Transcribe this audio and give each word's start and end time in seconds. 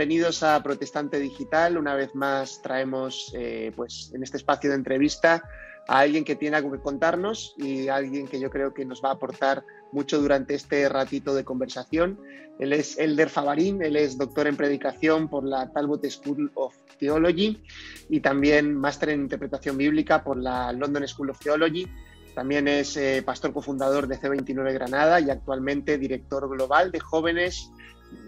bienvenidos 0.00 0.42
a 0.42 0.62
Protestante 0.62 1.18
Digital. 1.18 1.76
Una 1.76 1.94
vez 1.94 2.14
más 2.14 2.62
traemos 2.62 3.34
eh, 3.36 3.70
pues, 3.76 4.10
en 4.14 4.22
este 4.22 4.38
espacio 4.38 4.70
de 4.70 4.76
entrevista 4.76 5.44
a 5.86 5.98
alguien 5.98 6.24
que 6.24 6.36
tiene 6.36 6.56
algo 6.56 6.72
que 6.72 6.80
contarnos 6.80 7.54
y 7.58 7.88
a 7.88 7.96
alguien 7.96 8.26
que 8.26 8.40
yo 8.40 8.48
creo 8.48 8.72
que 8.72 8.86
nos 8.86 9.04
va 9.04 9.10
a 9.10 9.12
aportar 9.12 9.62
mucho 9.92 10.18
durante 10.18 10.54
este 10.54 10.88
ratito 10.88 11.34
de 11.34 11.44
conversación. 11.44 12.18
Él 12.58 12.72
es 12.72 12.98
Elder 12.98 13.28
Favarín, 13.28 13.82
él 13.82 13.94
es 13.94 14.16
doctor 14.16 14.46
en 14.46 14.56
predicación 14.56 15.28
por 15.28 15.44
la 15.44 15.70
Talbot 15.70 16.02
School 16.08 16.50
of 16.54 16.74
Theology 16.98 17.62
y 18.08 18.20
también 18.20 18.74
máster 18.74 19.10
en 19.10 19.20
interpretación 19.20 19.76
bíblica 19.76 20.24
por 20.24 20.38
la 20.38 20.72
London 20.72 21.06
School 21.06 21.28
of 21.28 21.40
Theology. 21.40 21.86
También 22.34 22.68
es 22.68 22.96
eh, 22.96 23.22
pastor 23.22 23.52
cofundador 23.52 24.06
de 24.06 24.18
C29 24.18 24.72
Granada 24.72 25.20
y 25.20 25.28
actualmente 25.28 25.98
director 25.98 26.48
global 26.48 26.90
de 26.90 27.00
jóvenes 27.00 27.70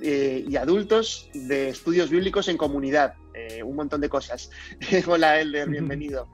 eh, 0.03 0.45
y 0.49 0.57
adultos 0.57 1.31
de 1.33 1.69
estudios 1.69 2.11
bíblicos 2.11 2.49
en 2.49 2.57
comunidad. 2.57 3.15
Eh, 3.35 3.63
un 3.63 3.77
montón 3.77 4.01
de 4.01 4.09
cosas. 4.09 4.51
Hola, 5.07 5.41
Elder, 5.41 5.69
bienvenido. 5.69 6.29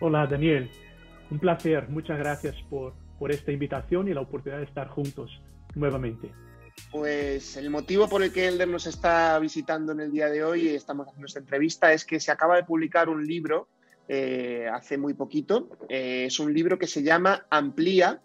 Hola, 0.00 0.26
Daniel. 0.26 0.70
Un 1.30 1.38
placer. 1.38 1.88
Muchas 1.88 2.18
gracias 2.18 2.56
por, 2.70 2.94
por 3.18 3.32
esta 3.32 3.52
invitación 3.52 4.08
y 4.08 4.14
la 4.14 4.20
oportunidad 4.20 4.58
de 4.58 4.66
estar 4.66 4.88
juntos 4.88 5.42
nuevamente. 5.74 6.30
Pues 6.90 7.56
el 7.56 7.70
motivo 7.70 8.08
por 8.08 8.22
el 8.22 8.32
que 8.32 8.48
Elder 8.48 8.68
nos 8.68 8.86
está 8.86 9.38
visitando 9.38 9.92
en 9.92 10.00
el 10.00 10.10
día 10.10 10.28
de 10.28 10.44
hoy 10.44 10.68
y 10.68 10.74
estamos 10.74 11.06
haciendo 11.06 11.26
esta 11.26 11.40
entrevista 11.40 11.92
es 11.92 12.04
que 12.04 12.20
se 12.20 12.30
acaba 12.30 12.56
de 12.56 12.64
publicar 12.64 13.08
un 13.08 13.26
libro 13.26 13.68
eh, 14.08 14.68
hace 14.72 14.98
muy 14.98 15.14
poquito. 15.14 15.68
es 15.88 16.38
un 16.38 16.52
libro 16.52 16.78
que 16.78 16.86
se 16.86 17.02
llama 17.02 17.46
Amplía, 17.50 18.20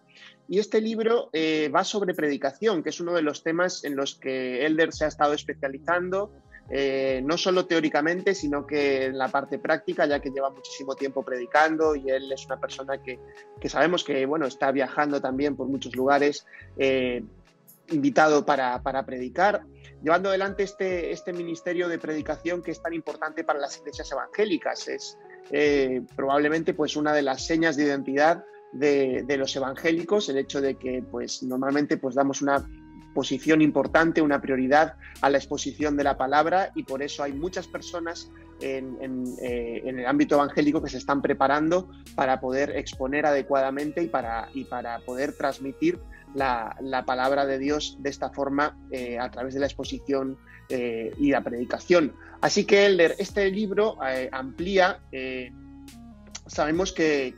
y 0.50 0.58
este 0.58 0.82
libro 0.82 1.30
eh, 1.32 1.70
va 1.74 1.84
sobre 1.84 2.16
predicación, 2.16 2.82
que 2.82 2.90
es 2.90 3.00
uno 3.00 3.14
de 3.14 3.22
los 3.22 3.44
temas 3.44 3.84
en 3.84 3.96
los 3.96 4.16
que 4.16 4.66
Elder 4.66 4.92
se 4.92 5.06
ha 5.06 5.08
estado 5.08 5.34
especializando, 5.34 6.32
eh, 6.72 7.22
no 7.24 7.38
solo 7.38 7.68
teóricamente, 7.68 8.34
sino 8.34 8.66
que 8.66 9.06
en 9.06 9.18
la 9.20 9.28
parte 9.28 9.60
práctica, 9.60 10.08
ya 10.08 10.20
que 10.20 10.32
lleva 10.32 10.50
muchísimo 10.50 10.96
tiempo 10.96 11.24
predicando 11.24 11.96
y 11.96 12.10
él 12.10 12.32
es 12.32 12.48
una 12.48 12.60
persona 12.60 13.00
que, 13.04 13.20
sabemos 13.70 14.04
que 14.04 14.26
bueno, 14.26 14.48
está 14.48 14.72
viajando 14.72 15.22
también 15.22 15.56
por 15.56 15.68
muchos 15.68 15.96
lugares, 15.96 16.48
eh, 16.78 17.24
invitado 17.92 18.44
para, 18.44 18.82
predicar, 19.06 19.62
llevando 20.04 20.30
adelante 20.30 20.64
este, 20.64 21.12
este 21.12 21.32
ministerio 21.32 21.88
de 21.88 22.00
predicación 22.00 22.64
que 22.64 22.72
es 22.72 22.82
tan 22.82 22.94
importante 22.94 23.44
para 23.44 23.60
las 23.60 23.78
iglesias 23.78 24.12
evangélicas. 24.12 24.88
Es 24.88 25.18
probablemente 26.16 26.74
pues, 26.74 26.96
una 26.96 27.14
de 27.14 27.22
las 27.22 27.46
señas 27.46 27.76
de 27.76 27.84
identidad 27.84 28.44
de, 28.72 29.36
los 29.38 29.56
evangélicos, 29.56 30.30
el 30.30 30.38
hecho 30.38 30.62
de 30.62 30.76
que 30.76 31.04
pues 31.10 31.44
normalmente 31.44 31.98
pues 31.98 32.16
damos 32.16 32.42
una 32.42 32.68
posición 33.14 33.62
importante, 33.62 34.22
una 34.22 34.42
prioridad 34.42 34.96
a 35.22 35.30
la 35.30 35.38
exposición 35.38 35.98
de 35.98 36.04
la 36.04 36.18
palabra 36.18 36.72
y 36.76 36.84
por 36.84 37.02
eso 37.02 37.24
hay 37.24 37.34
muchas 37.34 37.68
personas 37.68 38.32
en, 38.62 39.26
eh, 39.42 39.82
el 39.86 40.06
ámbito 40.06 40.36
evangélico 40.36 40.82
que 40.82 40.90
se 40.90 40.98
están 40.98 41.22
preparando 41.22 41.90
para 42.16 42.40
poder 42.40 42.76
exponer 42.76 43.26
adecuadamente 43.26 44.04
y 44.04 44.08
para, 44.08 44.50
y 44.54 44.66
para 44.66 45.00
poder 45.00 45.34
transmitir 45.34 46.00
la, 46.36 46.76
palabra 47.08 47.46
de 47.46 47.58
Dios 47.58 47.98
de 48.00 48.10
esta 48.10 48.30
forma 48.30 48.78
eh, 48.92 49.18
a 49.18 49.32
través 49.32 49.54
de 49.54 49.62
la 49.62 49.66
exposición 49.66 50.38
eh, 50.68 51.12
y 51.18 51.32
la 51.32 51.42
predicación. 51.42 52.14
Así 52.42 52.66
que 52.66 52.86
Elder, 52.86 53.16
este 53.18 53.50
libro 53.50 53.98
amplía 54.32 55.00
sabemos 56.50 56.92
que, 56.92 57.34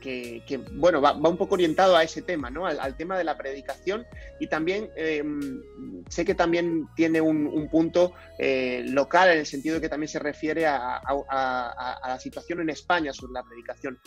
bueno, 0.72 1.00
va, 1.00 1.12
un 1.12 1.36
poco 1.36 1.54
orientado 1.54 1.96
a 1.96 2.02
ese 2.02 2.22
tema, 2.22 2.50
¿no? 2.50 2.66
Al, 2.66 2.96
tema 2.96 3.16
de 3.16 3.24
la 3.24 3.36
predicación 3.36 4.04
y 4.40 4.46
también 4.48 4.88
em, 4.96 5.62
sé 6.08 6.24
que 6.24 6.34
también 6.34 6.86
tiene 6.96 7.20
un, 7.20 7.68
punto 7.70 8.12
eh, 8.38 8.84
local 8.88 9.30
en 9.30 9.38
el 9.38 9.46
sentido 9.46 9.76
de 9.76 9.82
que 9.82 9.88
también 9.88 10.08
se 10.08 10.18
refiere 10.18 10.66
a, 10.66 11.00
la 11.30 12.18
situación 12.18 12.60
en 12.60 12.70
España 12.70 13.12
sobre 13.12 13.32
la 13.32 13.42
predicación. 13.42 13.98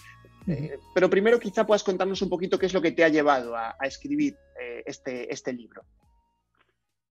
Eh, 0.47 0.77
pero 0.93 1.09
primero 1.09 1.39
quizá 1.39 1.65
puedas 1.65 1.83
contarnos 1.83 2.21
un 2.21 2.29
poquito 2.29 2.59
qué 2.59 2.67
es 2.67 2.73
lo 2.73 2.81
que 2.81 2.91
te 2.91 3.03
ha 3.03 3.09
llevado 3.09 3.55
a, 3.55 3.75
escribir 3.83 4.35
eh, 4.61 4.83
este, 4.85 5.31
este 5.31 5.53
libro. 5.53 5.83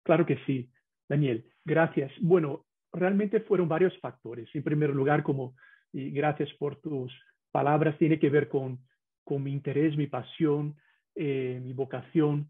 Claro 0.03 0.25
que 0.25 0.37
sí, 0.45 0.69
Daniel. 1.07 1.45
Gracias. 1.65 2.11
Bueno, 2.21 2.65
realmente 2.91 3.41
fueron 3.41 3.67
varios 3.67 3.97
factores. 3.99 4.49
En 4.53 4.63
primer 4.63 4.89
lugar, 4.89 5.21
como 5.23 5.55
y 5.91 6.11
gracias 6.11 6.49
por 6.59 6.79
tus 6.81 7.11
palabras 7.51 7.97
tiene 7.97 8.19
que 8.19 8.29
ver 8.29 8.47
con, 8.47 8.79
con 9.23 9.43
mi 9.43 9.51
interés, 9.51 9.95
mi 9.97 10.07
pasión, 10.07 10.75
eh, 11.15 11.59
mi 11.63 11.73
vocación 11.73 12.49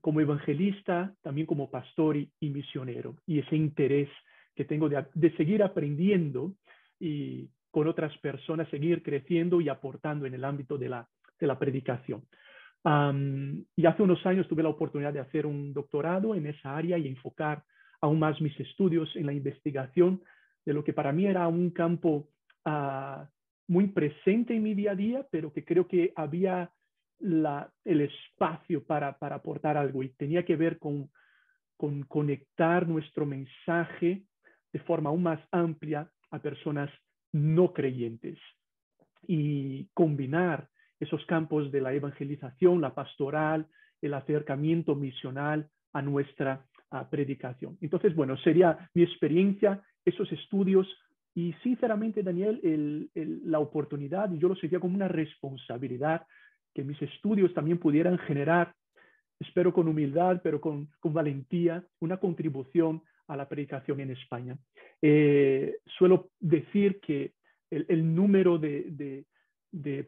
como 0.00 0.22
evangelista, 0.22 1.14
también 1.20 1.46
como 1.46 1.70
pastor 1.70 2.16
y, 2.16 2.30
misionero, 2.40 3.16
y 3.26 3.40
ese 3.40 3.56
interés 3.56 4.08
que 4.54 4.64
tengo 4.64 4.88
de, 4.88 5.04
de, 5.12 5.36
seguir 5.36 5.62
aprendiendo 5.62 6.54
y 6.98 7.50
con 7.70 7.88
otras 7.88 8.16
personas, 8.18 8.70
seguir 8.70 9.02
creciendo 9.02 9.60
y 9.60 9.68
aportando 9.68 10.24
en 10.24 10.32
el 10.32 10.44
ámbito 10.44 10.78
de 10.78 10.88
la, 10.88 11.06
de 11.38 11.46
la 11.46 11.58
predicación. 11.58 12.22
y 13.76 13.86
hace 13.86 14.02
unos 14.02 14.24
años 14.26 14.48
tuve 14.48 14.62
la 14.62 14.68
oportunidad 14.68 15.12
de 15.12 15.20
hacer 15.20 15.46
un 15.46 15.72
doctorado 15.72 16.34
en 16.34 16.46
esa 16.46 16.76
área 16.76 16.96
y 16.98 17.08
enfocar 17.08 17.64
aún 18.00 18.18
más 18.18 18.40
mis 18.40 18.58
estudios 18.60 19.14
en 19.16 19.26
la 19.26 19.32
investigación 19.32 20.22
de 20.64 20.72
lo 20.72 20.82
que 20.84 20.92
para 20.92 21.12
mí 21.12 21.26
era 21.26 21.46
un 21.48 21.70
campo 21.70 22.28
uh, 22.66 23.24
muy 23.72 23.86
presente 23.86 24.54
en 24.54 24.62
mi 24.62 24.74
día 24.74 24.92
a 24.92 24.94
día, 24.94 25.26
pero 25.30 25.50
que 25.50 25.64
creo 25.64 25.88
que 25.88 26.12
había 26.14 26.70
la, 27.20 27.72
el 27.86 28.02
espacio 28.02 28.84
para, 28.84 29.18
para, 29.18 29.36
aportar 29.36 29.78
algo 29.78 30.02
y 30.02 30.10
tenía 30.10 30.44
que 30.44 30.56
ver 30.56 30.78
con, 30.78 31.10
con 31.78 32.02
conectar 32.02 32.86
nuestro 32.86 33.24
mensaje 33.24 34.24
de 34.74 34.78
forma 34.80 35.08
aún 35.08 35.22
más 35.22 35.40
amplia 35.52 36.06
a 36.30 36.38
personas 36.38 36.90
no 37.32 37.72
creyentes 37.72 38.38
y 39.26 39.86
combinar 39.94 40.68
esos 41.00 41.24
campos 41.24 41.72
de 41.72 41.80
la 41.80 41.94
evangelización, 41.94 42.82
la 42.82 42.94
pastoral, 42.94 43.66
el 44.02 44.12
acercamiento 44.12 44.94
misional 44.94 45.70
a 45.94 46.02
nuestra 46.02 46.66
predicación. 47.10 47.78
Entonces, 47.80 48.14
bueno, 48.14 48.36
sería 48.36 48.90
mi 48.92 49.02
experiencia, 49.02 49.82
esos 50.04 50.30
estudios 50.30 50.86
y 51.34 51.54
sinceramente, 51.62 52.22
Daniel, 52.22 53.10
la 53.44 53.58
oportunidad, 53.58 54.30
y 54.32 54.38
yo 54.38 54.48
lo 54.48 54.56
sentía 54.56 54.80
como 54.80 54.94
una 54.94 55.08
responsabilidad, 55.08 56.26
que 56.74 56.84
mis 56.84 57.00
estudios 57.00 57.52
también 57.54 57.78
pudieran 57.78 58.18
generar, 58.18 58.74
espero 59.40 59.72
con 59.72 59.88
humildad, 59.88 60.40
pero 60.42 60.60
con, 60.60 60.88
valentía, 61.02 61.84
una 62.00 62.18
contribución 62.18 63.02
a 63.28 63.36
la 63.36 63.48
predicación 63.48 64.00
en 64.00 64.10
España. 64.10 64.58
Eh, 65.00 65.78
suelo 65.98 66.30
decir 66.38 67.00
que 67.00 67.32
el, 67.70 68.14
número 68.14 68.58
de, 68.58 69.24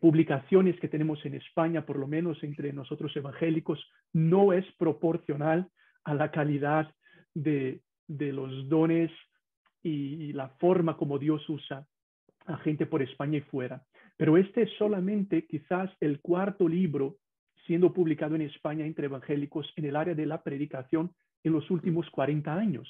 publicaciones 0.01 0.79
que 0.79 0.89
tenemos 0.89 1.25
en 1.25 1.35
España, 1.35 1.87
por 1.87 1.99
lo 1.99 2.07
menos 2.07 2.43
entre 2.45 2.71
nosotros 2.75 3.17
evangélicos, 3.17 3.83
no 4.13 4.53
es 4.53 4.67
proporcional 4.77 5.69
a 6.05 6.13
la 6.13 6.31
calidad 6.31 6.95
de, 7.33 7.81
de 8.07 8.33
los 8.33 8.69
dones 8.69 9.11
y, 9.85 10.33
la 10.33 10.49
forma 10.49 10.97
como 10.97 11.19
Dios 11.19 11.49
usa 11.49 11.87
a 12.47 12.57
gente 12.59 12.87
por 12.87 13.03
España 13.03 13.39
y 13.39 13.43
fuera. 13.43 13.85
Pero 14.17 14.37
este 14.37 14.63
es 14.63 14.71
solamente 14.79 15.47
quizás 15.47 15.91
el 16.01 16.21
cuarto 16.21 16.69
libro 16.69 17.19
siendo 17.67 17.93
publicado 17.93 18.35
en 18.35 18.43
España 18.43 18.85
entre 18.85 19.07
evangélicos 19.07 19.73
en 19.77 19.87
el 19.87 19.97
área 19.97 20.15
de 20.15 20.27
la 20.27 20.43
predicación 20.43 21.13
en 21.43 21.53
los 21.53 21.71
últimos 21.71 22.11
40 22.11 22.53
años. 22.53 22.89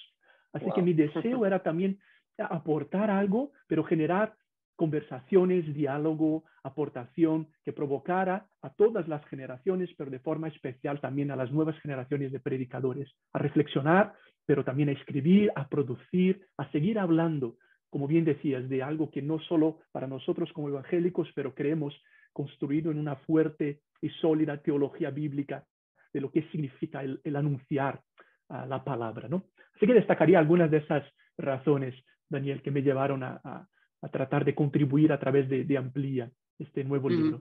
Así 0.53 0.66
que 0.75 0.83
mi 0.83 0.94
deseo 0.94 1.44
era 1.44 1.62
también 1.62 1.99
aportar 2.38 3.10
algo, 3.10 3.53
pero 3.66 3.84
generar 3.84 4.34
conversaciones, 4.77 5.72
diálogo, 5.74 6.45
aportación 6.63 7.48
que 7.65 7.72
provocara 7.72 8.48
a 8.63 8.71
todas 8.71 9.07
las 9.09 9.24
generaciones, 9.27 9.91
pero 9.97 10.10
de 10.10 10.18
forma 10.18 10.48
especial 10.48 11.01
también 11.01 11.30
a 11.30 11.36
las 11.36 11.53
nuevas 11.53 11.78
generaciones 11.80 12.33
de 12.33 12.41
predicadores, 12.41 13.13
a 13.33 13.39
reflexionar 13.39 14.15
pero 14.46 14.64
también 14.64 14.88
a 14.88 14.92
escribir, 14.92 15.50
a 15.54 15.68
producir, 15.68 16.46
a 16.58 16.70
seguir 16.70 16.98
hablando, 16.98 17.56
como 17.91 18.06
bien 18.06 18.24
decías, 18.24 18.68
de 18.68 18.82
algo 18.82 19.10
que 19.10 19.22
no 19.22 19.38
solo 19.41 19.80
para 19.92 20.06
nosotros 20.06 20.52
como 20.52 20.68
evangélicos, 20.68 21.28
pero 21.34 21.54
creemos 21.54 21.94
construido 22.32 22.91
en 22.91 22.98
una 22.98 23.16
fuerte 23.16 23.80
y 24.02 24.10
sólida 24.10 24.58
teología 24.58 25.10
bíblica 25.10 25.64
de 26.12 26.20
lo 26.20 26.30
que 26.30 26.42
significa 26.50 27.02
el, 27.02 27.20
anunciar 27.36 28.00
ah, 28.48 28.66
la 28.66 28.84
palabra, 28.84 29.28
¿no? 29.28 29.44
Así 29.74 29.86
que 29.86 29.94
destacaría 29.94 30.38
algunas 30.38 30.70
de 30.70 30.78
esas 30.78 31.04
razones, 31.36 31.94
Daniel, 32.28 32.62
que 32.62 32.70
me 32.70 32.82
llevaron 32.82 33.22
a, 33.22 33.68
tratar 34.12 34.44
de 34.44 34.54
contribuir 34.54 35.12
a 35.12 35.18
través 35.18 35.48
de, 35.48 35.64
de 35.64 35.78
Amplía 35.78 36.30
este 36.58 36.84
nuevo 36.84 37.08
libro. 37.08 37.41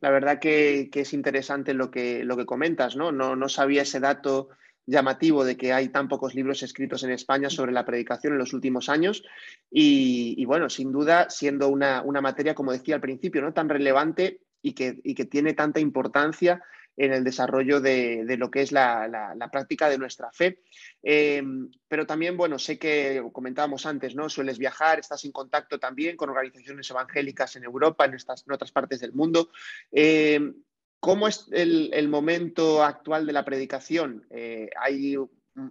La 0.00 0.10
verdad 0.10 0.38
que, 0.38 0.88
es 0.92 1.12
interesante 1.12 1.74
lo 1.74 1.90
que, 1.90 2.24
lo 2.24 2.36
que 2.36 2.46
comentas, 2.46 2.96
¿no? 2.96 3.12
¿no? 3.12 3.36
No 3.36 3.48
sabía 3.48 3.82
ese 3.82 4.00
dato 4.00 4.48
llamativo 4.86 5.44
de 5.44 5.56
que 5.56 5.72
hay 5.72 5.88
tan 5.88 6.08
pocos 6.08 6.34
libros 6.34 6.62
escritos 6.62 7.02
en 7.02 7.10
España 7.10 7.50
sobre 7.50 7.72
la 7.72 7.84
predicación 7.84 8.32
en 8.32 8.38
los 8.38 8.52
últimos 8.52 8.88
años 8.88 9.24
y, 9.70 10.44
bueno, 10.44 10.70
sin 10.70 10.92
duda 10.92 11.28
siendo 11.28 11.68
una, 11.68 12.02
materia, 12.22 12.54
como 12.54 12.72
decía 12.72 12.94
al 12.94 13.00
principio, 13.00 13.42
¿no? 13.42 13.52
tan 13.52 13.68
relevante 13.68 14.40
y 14.62 14.72
que, 14.72 15.02
que 15.02 15.24
tiene 15.24 15.54
tanta 15.54 15.80
importancia 15.80 16.62
en 16.96 17.12
el 17.12 17.24
desarrollo 17.24 17.80
de, 17.80 18.24
lo 18.38 18.50
que 18.50 18.62
es 18.62 18.72
la, 18.72 19.48
práctica 19.52 19.88
de 19.88 19.98
nuestra 19.98 20.30
fe. 20.32 20.62
Em, 21.02 21.70
pero 21.88 22.06
también, 22.06 22.36
bueno, 22.36 22.58
sé 22.58 22.78
que 22.78 23.22
comentábamos 23.32 23.84
antes, 23.86 24.14
¿no? 24.14 24.28
Sueles 24.28 24.58
viajar, 24.58 24.98
estás 24.98 25.24
en 25.24 25.32
contacto 25.32 25.78
también 25.78 26.16
con 26.16 26.30
organizaciones 26.30 26.90
evangélicas 26.90 27.56
en 27.56 27.64
Europa, 27.64 28.06
en, 28.06 28.14
estas, 28.14 28.44
otras 28.50 28.72
partes 28.72 29.00
del 29.00 29.12
mundo. 29.12 29.50
Em, 29.92 30.54
¿Cómo 31.00 31.28
es 31.28 31.48
el, 31.52 32.08
momento 32.08 32.82
actual 32.82 33.26
de 33.26 33.32
la 33.32 33.44
predicación? 33.44 34.26
Eh, 34.30 34.70
hay 34.80 35.16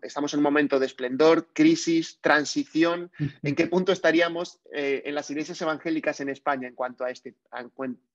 estamos 0.02 0.34
en 0.34 0.40
un 0.40 0.44
momento 0.44 0.80
de 0.80 0.86
esplendor, 0.86 1.48
crisis, 1.54 2.20
transición. 2.22 3.12
¿En 3.44 3.56
qué 3.56 3.68
punto 3.68 3.92
estaríamos 3.92 4.62
eh, 4.74 5.04
en 5.06 5.16
las 5.16 5.30
iglesias 5.30 5.62
evangélicas 5.62 6.20
en 6.22 6.30
España 6.30 6.68
en 6.68 6.76
cuanto 6.76 7.04
a 7.04 7.12
este, 7.12 7.36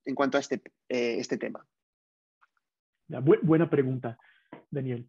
en 0.04 0.14
cuanto 0.14 0.36
a 0.36 0.40
este, 0.40 0.62
eh, 0.88 1.16
este 1.18 1.36
tema? 1.36 1.64
buena 3.42 3.68
pregunta, 3.68 4.18
Daniel. 4.70 5.06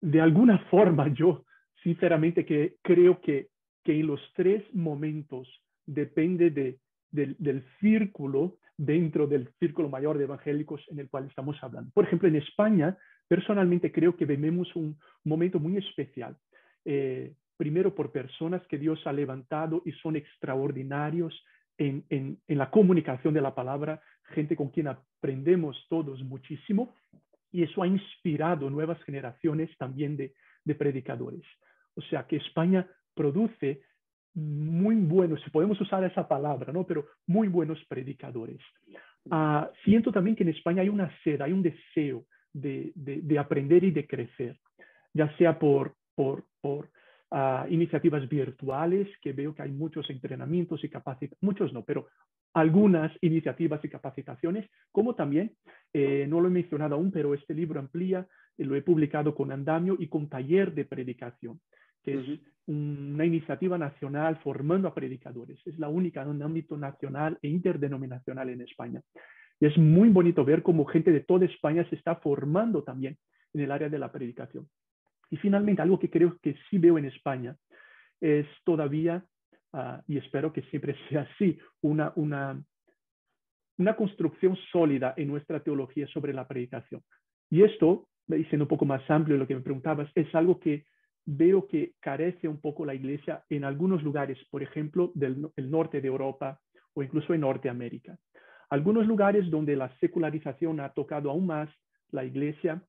De 0.00 0.20
alguna 0.20 0.58
forma, 0.70 1.12
yo 1.14 1.44
sinceramente 1.82 2.44
que 2.44 2.76
creo 2.82 3.20
que, 3.20 3.48
que 3.84 4.00
en 4.00 4.06
los 4.08 4.20
tres 4.34 4.62
momentos 4.74 5.48
depende 5.86 6.50
de, 6.50 6.78
del 7.14 7.64
círculo 7.80 8.58
dentro 8.76 9.26
del 9.26 9.48
círculo 9.60 9.88
mayor 9.88 10.18
de 10.18 10.24
evangélicos 10.24 10.84
en 10.88 10.98
el 10.98 11.08
cual 11.08 11.26
estamos 11.26 11.56
hablando. 11.62 11.90
Por 11.94 12.04
ejemplo, 12.04 12.28
en 12.28 12.36
España 12.36 12.96
Personalmente 13.28 13.90
creo 13.90 14.16
que 14.16 14.26
vivimos 14.26 14.74
un 14.76 14.98
momento 15.24 15.58
muy 15.58 15.76
especial. 15.78 16.36
Eh, 16.84 17.34
primero 17.56 17.94
por 17.94 18.12
personas 18.12 18.66
que 18.66 18.78
Dios 18.78 19.00
ha 19.06 19.12
levantado 19.12 19.82
y 19.84 19.92
son 19.92 20.16
extraordinarios 20.16 21.34
en, 21.78 22.38
la 22.46 22.70
comunicación 22.70 23.34
de 23.34 23.40
la 23.40 23.54
palabra, 23.54 24.00
gente 24.34 24.54
con 24.54 24.68
quien 24.68 24.88
aprendemos 24.88 25.86
todos 25.88 26.22
muchísimo, 26.22 26.94
y 27.50 27.62
eso 27.62 27.82
ha 27.82 27.86
inspirado 27.86 28.68
nuevas 28.70 29.02
generaciones 29.04 29.76
también 29.78 30.16
de 30.16 30.74
predicadores. 30.74 31.42
O 31.94 32.02
sea 32.02 32.26
que 32.26 32.36
España 32.36 32.86
produce 33.14 33.82
muy 34.34 34.96
buenos, 34.96 35.40
si 35.42 35.50
podemos 35.50 35.80
usar 35.80 36.04
esa 36.04 36.26
palabra, 36.26 36.72
¿no? 36.72 36.84
Pero 36.84 37.06
muy 37.26 37.48
buenos 37.48 37.82
predicadores. 37.88 38.60
Ah, 39.30 39.70
siento 39.84 40.12
también 40.12 40.36
que 40.36 40.42
en 40.42 40.50
España 40.50 40.82
hay 40.82 40.88
una 40.88 41.10
sed, 41.22 41.40
hay 41.40 41.52
un 41.52 41.62
deseo 41.62 42.24
de, 42.52 42.92
aprender 43.38 43.84
y 43.84 43.90
de 43.90 44.06
crecer, 44.06 44.58
ya 45.12 45.34
sea 45.36 45.58
por, 45.58 45.94
por, 46.14 46.44
por 46.60 46.90
ah, 47.30 47.66
iniciativas 47.70 48.28
virtuales, 48.28 49.08
que 49.22 49.32
veo 49.32 49.54
que 49.54 49.62
hay 49.62 49.70
muchos 49.70 50.08
entrenamientos 50.10 50.82
y 50.84 50.88
capacitaciones, 50.88 51.42
muchos 51.42 51.72
no, 51.72 51.84
pero 51.84 52.08
algunas 52.54 53.12
iniciativas 53.20 53.84
y 53.84 53.88
capacitaciones, 53.88 54.70
como 54.92 55.14
también, 55.14 55.52
eh, 55.92 56.26
no 56.28 56.40
lo 56.40 56.48
he 56.48 56.52
mencionado 56.52 56.94
aún, 56.94 57.10
pero 57.10 57.34
este 57.34 57.52
libro 57.54 57.80
amplía, 57.80 58.26
eh, 58.56 58.64
lo 58.64 58.76
he 58.76 58.82
publicado 58.82 59.34
con 59.34 59.50
Andamio 59.50 59.96
y 59.98 60.08
con 60.08 60.28
Taller 60.28 60.72
de 60.72 60.84
Predicación, 60.84 61.60
que 62.04 62.20
es 62.20 62.40
una 62.66 63.24
iniciativa 63.24 63.76
nacional 63.76 64.36
formando 64.42 64.88
a 64.88 64.94
predicadores. 64.94 65.58
Es 65.66 65.78
la 65.78 65.88
única 65.88 66.22
en 66.22 66.28
un 66.28 66.42
ámbito 66.42 66.76
nacional 66.76 67.38
e 67.42 67.48
interdenominacional 67.48 68.48
en 68.50 68.62
España. 68.62 69.02
Y 69.60 69.66
es 69.66 69.76
muy 69.76 70.08
bonito 70.08 70.44
ver 70.44 70.62
cómo 70.62 70.84
gente 70.84 71.12
de 71.12 71.20
toda 71.20 71.44
España 71.44 71.86
se 71.88 71.96
está 71.96 72.16
formando 72.16 72.82
también 72.82 73.16
en 73.52 73.60
el 73.60 73.70
área 73.70 73.88
de 73.88 73.98
la 73.98 74.10
predicación. 74.10 74.68
Y 75.30 75.36
finalmente, 75.36 75.82
algo 75.82 75.98
que 75.98 76.10
creo 76.10 76.38
que 76.42 76.56
sí 76.68 76.78
veo 76.78 76.98
en 76.98 77.06
España 77.06 77.56
es 78.20 78.46
todavía, 78.64 79.24
ah, 79.72 80.02
y 80.06 80.18
espero 80.18 80.52
que 80.52 80.62
siempre 80.62 80.96
sea 81.08 81.22
así, 81.22 81.58
una, 81.82 82.12
una, 82.16 82.62
una 83.78 83.96
construcción 83.96 84.56
sólida 84.72 85.14
en 85.16 85.28
nuestra 85.28 85.60
teología 85.60 86.06
sobre 86.08 86.32
la 86.32 86.46
predicación. 86.48 87.02
Y 87.50 87.62
esto, 87.62 88.08
diciendo 88.26 88.64
un 88.64 88.68
poco 88.68 88.86
más 88.86 89.08
amplio 89.10 89.36
lo 89.36 89.46
que 89.46 89.54
me 89.54 89.60
preguntabas, 89.60 90.10
es 90.14 90.34
algo 90.34 90.58
que 90.58 90.86
veo 91.26 91.66
que 91.66 91.94
carece 92.00 92.48
un 92.48 92.60
poco 92.60 92.84
la 92.84 92.94
iglesia 92.94 93.44
en 93.48 93.64
algunos 93.64 94.02
lugares, 94.02 94.38
por 94.50 94.62
ejemplo, 94.62 95.12
del 95.14 95.50
norte 95.56 96.00
de 96.00 96.08
Europa 96.08 96.60
o 96.94 97.02
incluso 97.02 97.34
en 97.34 97.40
Norteamérica. 97.40 98.18
Algunos 98.70 99.06
lugares 99.06 99.50
donde 99.50 99.76
la 99.76 99.94
secularización 99.98 100.80
ha 100.80 100.90
tocado 100.90 101.30
aún 101.30 101.46
más 101.46 101.68
la 102.10 102.24
iglesia, 102.24 102.82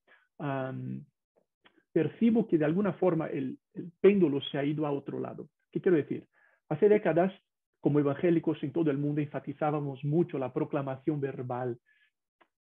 percibo 1.92 2.48
que 2.48 2.58
de 2.58 2.66
alguna 2.66 2.94
forma 2.94 3.28
el, 3.28 3.58
péndulo 4.02 4.42
se 4.42 4.58
ha 4.58 4.64
ido 4.64 4.86
a 4.86 4.92
otro 4.92 5.20
lado. 5.20 5.50
¿Qué 5.72 5.82
quiero 5.82 5.98
decir? 5.98 6.28
Hace 6.70 6.90
décadas, 6.90 7.34
como 7.82 8.00
evangélicos 8.00 8.62
en 8.64 8.72
todo 8.72 8.90
el 8.92 8.98
mundo, 8.98 9.22
enfatizábamos 9.22 10.04
mucho 10.04 10.38
la 10.38 10.54
proclamación 10.54 11.20
verbal, 11.20 11.78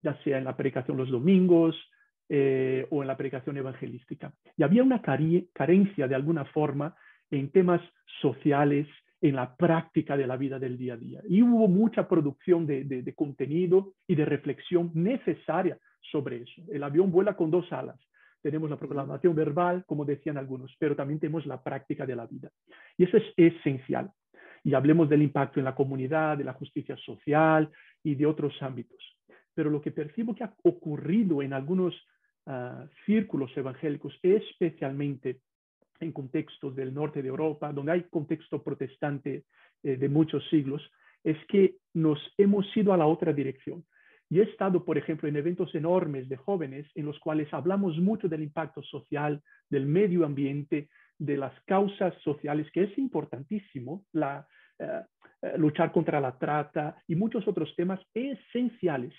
ya 0.02 0.22
sea 0.24 0.38
en 0.38 0.44
la 0.44 0.58
predicación 0.58 0.98
los 0.98 1.10
domingos 1.10 1.75
eh, 2.30 2.88
o 2.90 3.02
en 3.02 3.08
la 3.08 3.18
predicación 3.18 3.58
evangelística. 3.58 4.34
Y 4.58 4.64
había 4.64 4.84
una 4.84 5.02
carencia 5.02 6.08
de 6.08 6.16
alguna 6.16 6.46
forma 6.46 6.96
en 7.30 7.50
temas 7.50 7.81
sociales, 8.22 8.88
en 9.22 9.36
la 9.36 9.56
práctica 9.56 10.18
de 10.18 10.28
la 10.28 10.38
vida 10.38 10.60
del 10.60 10.78
día 10.78 10.94
a 10.94 10.98
día. 10.98 11.22
Y 11.28 11.42
hubo 11.42 11.68
mucha 11.68 12.08
producción 12.08 12.68
de, 12.68 13.14
contenido 13.16 13.94
y 14.06 14.16
de 14.16 14.25
reflexión 14.25 14.92
necesaria 14.94 15.78
sobre 16.12 16.44
eso. 16.44 16.62
El 16.70 16.84
avión 16.84 17.12
vuela 17.12 17.36
con 17.36 17.50
dos 17.50 17.72
alas. 17.72 17.98
Tenemos 18.42 18.70
la 18.70 18.78
proclamación 18.78 19.34
verbal, 19.34 19.86
como 19.86 20.04
decían 20.04 20.38
algunos, 20.38 20.75
pero 20.78 20.96
también 20.96 21.22
tenemos 21.22 21.46
la 21.46 21.64
práctica 21.64 22.06
de 22.06 22.16
la 22.18 22.28
vida. 22.28 22.50
Y 22.98 23.06
eso 23.06 23.16
es 23.16 23.24
esencial. 23.38 24.12
Y 24.62 24.74
hablemos 24.74 25.10
del 25.10 25.22
impacto 25.22 25.60
en 25.60 25.66
la 25.66 25.75
comunidad, 25.75 26.38
de 26.38 26.44
la 26.44 26.54
justicia 26.54 26.98
social 26.98 27.70
y 28.04 28.16
de 28.16 28.25
otros 28.25 28.62
ámbitos. 28.62 29.00
Pero 29.54 29.70
lo 29.70 29.81
que 29.81 29.92
percibo 29.92 30.36
que 30.36 30.44
ha 30.44 30.54
ocurrido 30.64 31.42
en 31.42 31.54
algunos 31.54 31.96
ah, 32.45 32.86
círculos 33.06 33.56
evangélicos, 33.56 34.18
especialmente 34.22 35.42
en 36.00 36.12
contextos 36.12 36.75
del 36.75 36.94
norte 36.94 37.22
de 37.22 37.30
Europa, 37.30 37.72
donde 37.72 37.94
hay 37.94 38.04
contexto 38.04 38.62
protestante 38.62 39.45
eh, 39.84 39.98
de 39.98 40.10
muchos 40.10 40.48
siglos, 40.50 40.81
es 41.24 41.38
que 41.48 41.78
nos 41.94 42.19
hemos 42.38 42.66
ido 42.75 42.94
a 42.94 42.98
la 42.98 43.06
otra 43.06 43.31
dirección. 43.34 43.86
Y 44.30 44.40
he 44.40 44.44
estado, 44.44 44.84
por 44.84 44.98
ejemplo, 44.98 45.30
en 45.30 45.36
eventos 45.36 45.74
enormes 45.75 46.28
de 46.28 46.38
jóvenes 46.38 46.88
en 46.95 47.06
los 47.06 47.19
cuales 47.19 47.54
hablamos 47.54 47.98
mucho 48.00 48.28
del 48.28 48.44
impacto 48.44 48.81
social, 48.81 49.42
del 49.69 49.86
medio 49.86 50.25
ambiente, 50.25 50.89
de 51.19 51.38
las 51.38 51.54
causas 51.66 52.13
sociales, 52.24 52.68
que 52.72 52.84
es 52.84 52.98
importantísimo, 52.98 54.06
eh, 54.13 54.42
eh, 54.80 55.57
luchar 55.57 55.92
contra 55.92 56.19
la 56.19 56.38
trata 56.38 56.98
y 57.07 57.16
muchos 57.16 57.48
otros 57.48 57.74
temas 57.75 58.00
esenciales, 58.13 59.13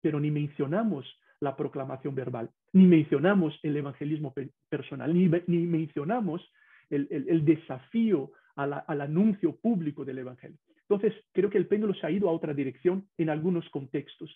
pero 0.00 0.18
ni 0.18 0.30
mencionamos 0.30 1.06
la 1.40 1.56
proclamación 1.56 2.14
verbal, 2.14 2.50
ni 2.72 2.86
mencionamos 2.86 3.58
el 3.62 3.76
evangelismo 3.76 4.34
personal, 4.68 5.14
ni, 5.14 5.28
ni 5.46 5.66
mencionamos 5.66 6.42
el, 6.90 7.08
el, 7.10 7.44
desafío 7.44 8.32
al 8.56 9.00
anuncio 9.00 9.56
público 9.56 10.04
del 10.04 10.18
evangelio. 10.18 10.58
Entonces, 10.88 11.14
creo 11.32 11.50
que 11.50 11.58
el 11.58 11.66
péndulo 11.66 11.94
se 11.94 12.06
ha 12.06 12.10
ido 12.10 12.28
a 12.28 12.32
otra 12.32 12.54
dirección 12.54 13.06
en 13.18 13.30
algunos 13.30 13.68
contextos. 13.68 14.34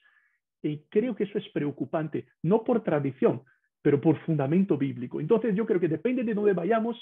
Y 0.63 0.79
creo 0.91 1.17
que 1.17 1.25
eso 1.25 1.39
es 1.39 1.49
preocupante, 1.49 2.27
no 2.43 2.63
por 2.63 2.85
tradición, 2.85 3.43
pero 3.81 4.01
por 4.01 4.17
fundamento 4.25 4.79
bíblico. 4.79 5.21
Entonces, 5.21 5.57
yo 5.57 5.67
creo 5.67 5.81
que 5.81 5.89
depende 5.89 6.23
de 6.23 6.35
dónde 6.35 6.53
vayamos, 6.53 6.97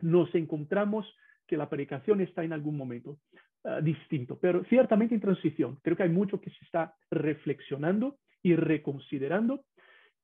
nos 0.00 0.34
encontramos 0.34 1.06
que 1.46 1.56
la 1.56 1.68
predicación 1.68 2.20
está 2.20 2.44
en 2.44 2.52
algún 2.52 2.76
momento 2.76 3.18
ah, 3.64 3.80
distinto, 3.80 4.38
pero 4.38 4.64
ciertamente 4.64 5.14
en 5.14 5.20
transición. 5.20 5.78
Creo 5.82 5.96
que 5.96 6.02
hay 6.02 6.10
mucho 6.10 6.40
que 6.40 6.50
se 6.50 6.64
está 6.64 6.94
reflexionando 7.10 8.18
y 8.42 8.54
reconsiderando. 8.56 9.64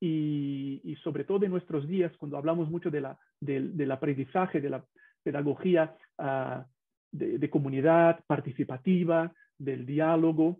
Y, 0.03 0.97
sobre 1.03 1.23
todo 1.23 1.45
en 1.45 1.51
nuestros 1.51 1.87
días, 1.87 2.11
cuando 2.17 2.37
hablamos 2.37 2.69
mucho 2.69 2.89
de 2.89 3.01
la, 3.01 3.17
del 3.39 3.91
aprendizaje, 3.91 4.59
de 4.59 4.69
la 4.69 4.83
pedagogía 5.23 5.95
ah, 6.17 6.65
de, 7.11 7.49
comunidad 7.49 8.23
participativa, 8.25 9.31
del 9.57 9.85
diálogo, 9.85 10.59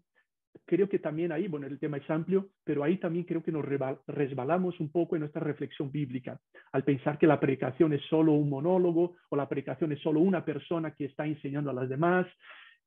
creo 0.65 0.87
que 0.87 0.99
también 0.99 1.31
ahí, 1.31 1.47
bueno, 1.47 1.65
el 1.65 1.79
tema 1.79 1.97
es 1.97 2.09
amplio, 2.09 2.49
pero 2.63 2.83
ahí 2.83 2.97
también 2.97 3.25
creo 3.25 3.41
que 3.41 3.51
nos 3.51 3.65
resbalamos 4.07 4.79
un 4.79 4.91
poco 4.91 5.15
en 5.15 5.21
nuestra 5.21 5.41
reflexión 5.41 5.91
bíblica, 5.91 6.39
al 6.71 6.83
pensar 6.83 7.17
que 7.17 7.25
la 7.25 7.39
predicación 7.39 7.93
es 7.93 8.01
solo 8.09 8.33
un 8.33 8.49
monólogo 8.49 9.15
o 9.29 9.35
la 9.35 9.49
predicación 9.49 9.91
es 9.91 9.99
solo 10.01 10.19
una 10.19 10.45
persona 10.45 10.91
que 10.91 11.05
está 11.05 11.25
enseñando 11.25 11.71
a 11.71 11.73
las 11.73 11.89
demás. 11.89 12.27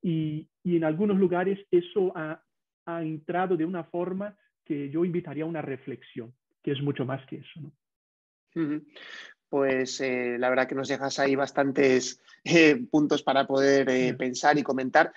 Y, 0.02 0.46
y 0.62 0.76
en 0.76 0.84
algunos 0.84 1.18
lugares 1.18 1.58
eso 1.70 2.12
ha, 2.14 2.40
ha 2.86 3.02
entrado 3.02 3.56
de 3.56 3.64
una 3.64 3.84
forma 3.84 4.36
que 4.64 4.90
yo 4.90 5.04
invitaría 5.04 5.44
a 5.44 5.48
una 5.48 5.62
reflexión, 5.62 6.32
que 6.64 6.72
es 6.72 6.82
mucho 6.82 7.04
más 7.04 7.24
que 7.26 7.36
eso. 7.36 7.60
Pues 9.48 10.00
eh, 10.00 10.36
la 10.38 10.48
verdad 10.48 10.66
que 10.66 10.74
nos 10.74 10.88
dejas 10.88 11.18
ahí 11.18 11.36
bastantes 11.36 12.20
eh, 12.42 12.76
puntos 12.90 13.22
para 13.22 13.46
poder 13.46 13.88
eh, 13.90 14.14
pensar 14.14 14.58
y 14.58 14.62
comentar. 14.64 15.12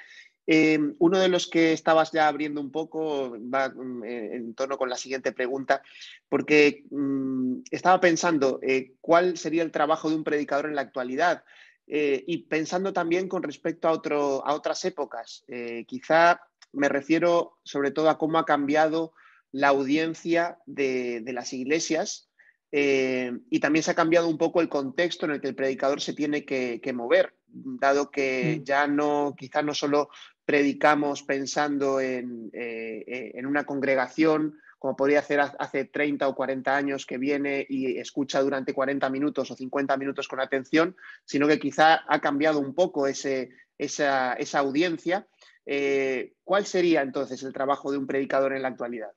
Uno 0.99 1.19
de 1.19 1.27
los 1.27 1.47
que 1.47 1.73
estabas 1.73 2.11
ya 2.11 2.27
abriendo 2.27 2.61
un 2.61 2.71
poco 2.71 3.35
va 3.53 3.69
mm, 3.69 4.03
en 4.05 4.53
torno 4.53 4.77
con 4.77 4.89
la 4.89 4.95
siguiente 4.95 5.31
pregunta, 5.31 5.81
porque 6.29 6.83
mm, 6.89 7.63
estaba 7.71 7.99
pensando 7.99 8.59
cuál 9.01 9.37
sería 9.37 9.63
el 9.63 9.71
trabajo 9.71 10.09
de 10.09 10.15
un 10.15 10.23
predicador 10.23 10.67
en 10.67 10.75
la 10.75 10.81
actualidad 10.81 11.43
y 11.89 12.37
pensando 12.49 12.91
también 12.91 13.29
con 13.29 13.43
respecto 13.43 13.87
a, 13.87 13.91
otro, 13.93 14.45
a 14.45 14.53
otras 14.53 14.83
épocas. 14.83 15.45
quizá 15.85 16.41
me 16.73 16.89
refiero 16.89 17.59
sobre 17.63 17.91
todo 17.91 18.09
a 18.09 18.17
cómo 18.17 18.37
ha 18.37 18.45
cambiado 18.45 19.13
la 19.51 19.69
audiencia 19.69 20.59
de, 20.65 21.23
las 21.25 21.53
iglesias 21.53 22.29
eh, 22.71 23.31
y 23.49 23.59
también 23.59 23.83
se 23.83 23.91
ha 23.91 23.95
cambiado 23.95 24.27
un 24.27 24.37
poco 24.37 24.61
el 24.61 24.69
contexto 24.69 25.25
en 25.25 25.33
el 25.33 25.41
que 25.41 25.47
el 25.47 25.55
predicador 25.55 26.01
se 26.01 26.13
tiene 26.13 26.45
que, 26.45 26.93
mover, 26.93 27.35
dado 27.47 28.11
que 28.11 28.59
mm. 28.59 28.63
ya 28.63 28.87
no, 28.87 29.35
quizás 29.37 29.63
no 29.63 29.73
solo 29.73 30.09
predicamos 30.45 31.23
pensando 31.23 31.99
en, 31.99 32.49
eh, 32.53 33.31
en 33.33 33.45
una 33.45 33.65
congregación 33.65 34.57
como 34.79 34.95
podría 34.95 35.19
hacer 35.19 35.39
hace 35.39 35.85
30 35.85 36.27
o 36.27 36.35
40 36.35 36.75
años 36.75 37.05
que 37.05 37.17
viene 37.17 37.65
y 37.67 37.97
escucha 37.97 38.41
durante 38.41 38.73
40 38.73 39.09
minutos 39.09 39.49
o 39.49 39.55
50 39.55 39.97
minutos 39.97 40.27
con 40.27 40.39
atención, 40.39 40.95
sino 41.25 41.47
que 41.47 41.59
quizá 41.59 42.03
ha 42.07 42.21
cambiado 42.21 42.59
un 42.59 42.75
poco 42.75 43.07
ese, 43.07 43.49
esa, 43.77 44.35
audiencia. 44.59 45.27
Eh, 45.65 46.33
¿Cuál 46.43 46.65
sería 46.65 47.01
entonces 47.01 47.41
el 47.43 47.53
trabajo 47.53 47.91
de 47.91 47.97
un 47.97 48.07
predicador 48.07 48.53
en 48.53 48.61
la 48.61 48.69
actualidad? 48.69 49.11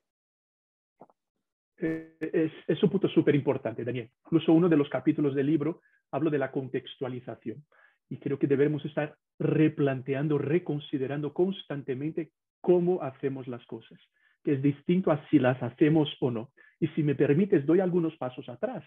Eh, 1.81 2.51
es, 2.69 2.83
un 2.83 2.91
punto 2.91 3.09
súper 3.09 3.35
importante, 3.35 3.85
Daniel. 3.85 4.11
Incluso 4.25 4.53
uno 4.53 4.69
de 4.69 4.77
los 4.77 4.89
capítulos 4.89 5.35
del 5.35 5.47
libro 5.47 5.81
hablo 6.11 6.31
de 6.31 6.39
la 6.39 6.51
contextualización. 6.51 7.65
Y 8.09 8.19
creo 8.19 8.39
que 8.39 8.47
debemos 8.47 8.85
estar 8.85 9.17
replanteando, 9.39 10.37
reconsiderando 10.37 11.33
constantemente 11.33 12.33
cómo 12.61 13.03
hacemos 13.03 13.47
las 13.49 13.65
cosas 13.67 13.99
que 14.45 14.55
es 14.55 14.63
distinto 14.63 15.11
a 15.11 15.27
si 15.29 15.39
las 15.39 15.63
hacemos 15.63 16.09
o 16.21 16.31
no. 16.31 16.51
Y 16.79 16.89
si 16.89 17.03
me 17.03 17.15
permites, 17.15 17.67
doy 17.67 17.81
algunos 17.81 18.17
pasos 18.17 18.49
atrás, 18.49 18.85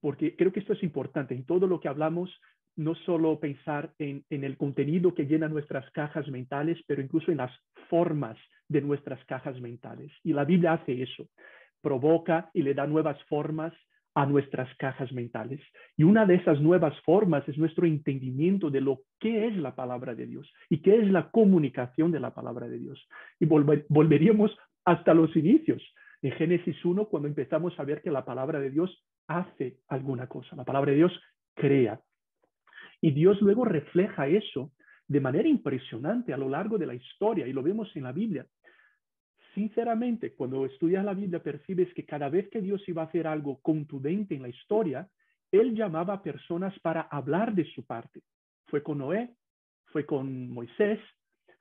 porque 0.00 0.34
creo 0.36 0.52
que 0.52 0.60
esto 0.60 0.72
es 0.72 0.82
importante. 0.82 1.34
En 1.34 1.44
todo 1.44 1.66
lo 1.66 1.80
que 1.80 1.88
hablamos, 1.88 2.30
no 2.76 2.94
solo 2.94 3.38
pensar 3.38 3.92
en, 3.98 4.24
el 4.30 4.56
contenido 4.56 5.14
que 5.14 5.26
llena 5.26 5.48
nuestras 5.48 5.90
cajas 5.92 6.26
mentales, 6.28 6.78
pero 6.86 7.02
incluso 7.02 7.30
en 7.30 7.38
las 7.38 7.52
formas 7.88 8.36
de 8.68 8.80
nuestras 8.80 9.24
cajas 9.26 9.60
mentales. 9.60 10.12
Y 10.24 10.32
la 10.32 10.44
Biblia 10.44 10.72
hace 10.74 11.02
eso, 11.02 11.28
provoca 11.82 12.50
y 12.54 12.62
le 12.62 12.74
da 12.74 12.86
nuevas 12.86 13.22
formas 13.24 13.72
a 14.14 14.26
nuestras 14.26 14.68
cajas 14.76 15.12
mentales. 15.12 15.60
Y 15.96 16.02
una 16.02 16.26
de 16.26 16.34
esas 16.36 16.60
nuevas 16.60 16.98
formas 17.02 17.48
es 17.48 17.56
nuestro 17.58 17.86
entendimiento 17.86 18.70
de 18.70 18.80
lo 18.80 19.02
que 19.18 19.46
es 19.46 19.56
la 19.56 19.74
palabra 19.74 20.14
de 20.14 20.26
Dios 20.26 20.50
y 20.68 20.78
qué 20.78 20.96
es 20.96 21.10
la 21.10 21.30
comunicación 21.30 22.10
de 22.10 22.20
la 22.20 22.34
palabra 22.34 22.68
de 22.68 22.78
Dios. 22.78 23.08
Y 23.38 23.46
volveríamos 23.46 24.56
hasta 24.84 25.14
los 25.14 25.34
inicios. 25.36 25.82
En 26.22 26.32
Génesis 26.32 26.84
1, 26.84 27.06
cuando 27.06 27.28
empezamos 27.28 27.78
a 27.78 27.84
ver 27.84 28.02
que 28.02 28.10
la 28.10 28.24
palabra 28.24 28.60
de 28.60 28.70
Dios 28.70 29.04
hace 29.26 29.78
alguna 29.88 30.26
cosa, 30.26 30.56
la 30.56 30.64
palabra 30.64 30.90
de 30.90 30.98
Dios 30.98 31.20
crea. 31.54 32.00
Y 33.00 33.12
Dios 33.12 33.40
luego 33.40 33.64
refleja 33.64 34.26
eso 34.26 34.72
de 35.06 35.20
manera 35.20 35.48
impresionante 35.48 36.32
a 36.32 36.36
lo 36.36 36.48
largo 36.48 36.78
de 36.78 36.86
la 36.86 36.94
historia 36.94 37.46
y 37.46 37.52
lo 37.52 37.62
vemos 37.62 37.90
en 37.96 38.04
la 38.04 38.12
Biblia. 38.12 38.46
Sinceramente, 39.54 40.32
cuando 40.34 40.64
estudias 40.64 41.04
la 41.04 41.14
Biblia 41.14 41.42
percibes 41.42 41.92
que 41.94 42.04
cada 42.04 42.28
vez 42.28 42.48
que 42.50 42.60
Dios 42.60 42.86
iba 42.88 43.02
a 43.02 43.06
hacer 43.06 43.26
algo 43.26 43.60
contundente 43.60 44.34
en 44.34 44.42
la 44.42 44.48
historia, 44.48 45.08
Él 45.50 45.74
llamaba 45.74 46.14
a 46.14 46.22
personas 46.22 46.78
para 46.80 47.02
hablar 47.02 47.54
de 47.54 47.64
su 47.64 47.84
parte. 47.84 48.22
Fue 48.66 48.82
con 48.82 48.98
Noé, 48.98 49.30
fue 49.86 50.06
con 50.06 50.50
Moisés, 50.50 51.00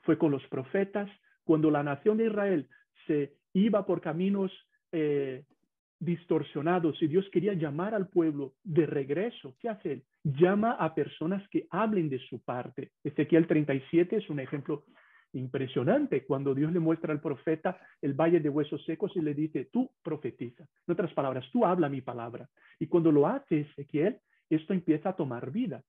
fue 0.03 0.17
con 0.17 0.31
los 0.31 0.45
profetas. 0.47 1.09
Cuando 1.43 1.71
la 1.71 1.83
nación 1.83 2.17
de 2.17 2.27
Israel 2.27 2.67
se 3.07 3.33
iba 3.53 3.85
por 3.85 4.01
caminos 4.01 4.51
eh, 4.91 5.43
distorsionados 5.99 7.01
y 7.01 7.07
Dios 7.07 7.27
quería 7.31 7.53
llamar 7.53 7.93
al 7.93 8.07
pueblo 8.07 8.53
de 8.63 8.85
regreso, 8.85 9.55
¿qué 9.59 9.69
hace 9.69 9.91
él? 9.93 10.03
Llama 10.23 10.73
a 10.73 10.93
personas 10.93 11.47
que 11.49 11.67
hablen 11.71 12.09
de 12.09 12.19
su 12.19 12.39
parte. 12.43 12.91
Ezequiel 13.03 13.47
37 13.47 14.17
es 14.17 14.29
un 14.29 14.39
ejemplo 14.39 14.85
impresionante 15.33 16.25
cuando 16.25 16.55
Dios 16.55 16.71
le 16.71 16.79
muestra 16.79 17.13
al 17.13 17.21
profeta 17.21 17.79
el 18.01 18.13
valle 18.13 18.39
de 18.39 18.49
huesos 18.49 18.83
secos 18.85 19.15
y 19.15 19.21
le 19.21 19.33
dice, 19.33 19.69
tú 19.71 19.89
profetiza. 20.03 20.63
En 20.87 20.93
otras 20.93 21.13
palabras, 21.13 21.45
tú 21.51 21.65
habla 21.65 21.89
mi 21.89 22.01
palabra. 22.01 22.49
Y 22.79 22.87
cuando 22.87 23.11
lo 23.11 23.27
hace 23.27 23.61
Ezequiel, 23.61 24.19
esto 24.49 24.73
empieza 24.73 25.09
a 25.09 25.15
tomar 25.15 25.51
vida. 25.51 25.83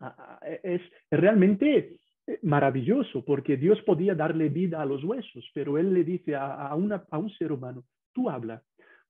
Ah, 0.00 0.38
es 0.62 0.80
realmente 1.10 1.98
maravilloso, 2.42 3.24
porque 3.24 3.56
Dios 3.56 3.80
podía 3.82 4.14
darle 4.14 4.48
vida 4.48 4.80
a 4.80 4.86
los 4.86 5.02
huesos, 5.04 5.48
pero 5.52 5.78
Él 5.78 5.92
le 5.92 6.04
dice 6.04 6.36
a, 6.36 6.68
a 6.68 6.74
un 6.74 7.30
ser 7.38 7.52
humano, 7.52 7.84
tú 8.12 8.30
habla, 8.30 8.62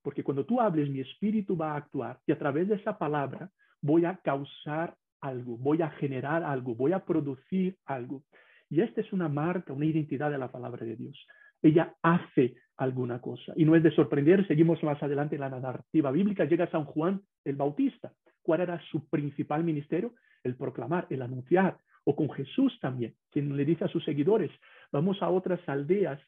porque 0.02 0.24
cuando 0.24 0.44
tú 0.44 0.60
hables, 0.60 0.88
mi 0.88 1.00
espíritu 1.00 1.56
va 1.56 1.72
a 1.72 1.76
actuar 1.76 2.18
y 2.26 2.32
a 2.32 2.38
través 2.38 2.68
de 2.68 2.76
esa 2.76 2.96
palabra 2.96 3.50
voy 3.82 4.04
a 4.04 4.16
causar 4.16 4.96
algo, 5.20 5.56
voy 5.58 5.82
a 5.82 5.90
generar 5.90 6.42
algo, 6.42 6.74
voy 6.74 6.92
a 6.92 7.04
producir 7.04 7.76
algo. 7.84 8.22
Y 8.70 8.80
esta 8.80 9.00
es 9.00 9.12
una 9.12 9.28
marca, 9.28 9.72
una 9.72 9.84
identidad 9.84 10.30
de 10.30 10.38
la 10.38 10.50
palabra 10.50 10.86
de 10.86 10.96
Dios. 10.96 11.26
Ella 11.60 11.94
hace 12.02 12.54
alguna 12.76 13.20
cosa. 13.20 13.52
Y 13.56 13.64
no 13.64 13.76
es 13.76 13.82
de 13.82 13.90
sorprender, 13.90 14.46
seguimos 14.46 14.82
más 14.82 15.02
adelante 15.02 15.34
en 15.34 15.42
la 15.42 15.50
narrativa 15.50 16.10
bíblica, 16.10 16.44
llega 16.44 16.70
San 16.70 16.84
Juan 16.84 17.20
el 17.44 17.56
Bautista. 17.56 18.12
¿Cuál 18.42 18.62
era 18.62 18.80
su 18.90 19.08
principal 19.08 19.64
ministerio? 19.64 20.14
El 20.42 20.56
proclamar, 20.56 21.06
el 21.10 21.20
anunciar, 21.20 21.76
o 22.04 22.16
con 22.16 22.30
Jesús 22.30 22.78
también, 22.80 23.14
quien 23.30 23.54
le 23.56 23.64
dice 23.64 23.84
a 23.84 23.88
sus 23.88 24.04
seguidores, 24.04 24.50
vamos 24.90 25.20
a 25.20 25.28
otras 25.28 25.60
aldeas 25.68 26.18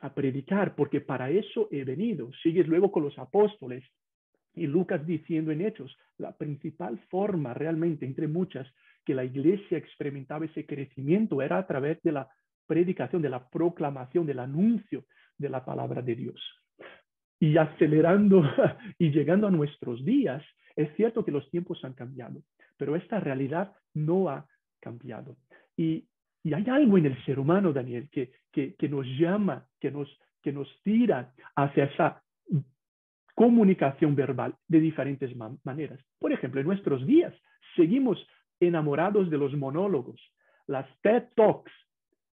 a 0.00 0.14
predicar, 0.14 0.74
porque 0.74 1.00
para 1.00 1.30
eso 1.30 1.68
he 1.70 1.84
venido. 1.84 2.30
Sigues 2.42 2.66
luego 2.66 2.90
con 2.90 3.02
los 3.02 3.18
apóstoles 3.18 3.84
y 4.54 4.66
Lucas 4.66 5.06
diciendo 5.06 5.52
en 5.52 5.60
Hechos, 5.60 5.96
la 6.16 6.36
principal 6.36 6.98
forma 7.10 7.54
realmente, 7.54 8.06
entre 8.06 8.28
muchas, 8.28 8.66
que 9.08 9.14
la 9.14 9.24
iglesia 9.24 9.78
experimentaba 9.78 10.44
ese 10.44 10.66
crecimiento 10.66 11.40
era 11.40 11.56
a 11.56 11.66
través 11.66 11.98
de 12.02 12.12
la 12.12 12.28
predicación, 12.66 13.22
de 13.22 13.30
la 13.30 13.48
proclamación, 13.48 14.26
del 14.26 14.38
anuncio 14.38 15.06
de 15.38 15.48
la 15.48 15.64
palabra 15.64 16.02
de 16.02 16.14
Dios. 16.14 16.38
Y 17.40 17.56
acelerando 17.56 18.42
y 18.98 19.10
llegando 19.10 19.46
a 19.46 19.50
nuestros 19.50 20.04
días, 20.04 20.44
es 20.76 20.94
cierto 20.94 21.24
que 21.24 21.32
los 21.32 21.50
tiempos 21.50 21.82
han 21.86 21.94
cambiado, 21.94 22.42
pero 22.76 22.96
esta 22.96 23.18
realidad 23.18 23.72
no 23.94 24.28
ha 24.28 24.46
cambiado. 24.78 25.38
Y, 25.74 26.06
hay 26.44 26.68
algo 26.68 26.98
en 26.98 27.06
el 27.06 27.24
ser 27.24 27.38
humano, 27.38 27.72
Daniel, 27.72 28.10
que, 28.10 28.30
que, 28.52 28.88
nos 28.90 29.06
llama, 29.18 29.66
que 29.80 29.90
nos, 29.90 30.08
que 30.42 30.52
nos 30.52 30.68
tira 30.82 31.32
hacia 31.56 31.84
esa 31.84 32.22
comunicación 33.34 34.14
verbal 34.14 34.54
de 34.66 34.80
diferentes 34.80 35.34
maneras. 35.64 35.98
Por 36.18 36.32
ejemplo, 36.32 36.60
en 36.60 36.66
nuestros 36.66 37.06
días 37.06 37.34
seguimos 37.74 38.18
enamorados 38.60 39.30
de 39.30 39.38
los 39.38 39.54
monólogos. 39.54 40.20
Las 40.66 40.86
TED 41.02 41.24
Talks 41.34 41.72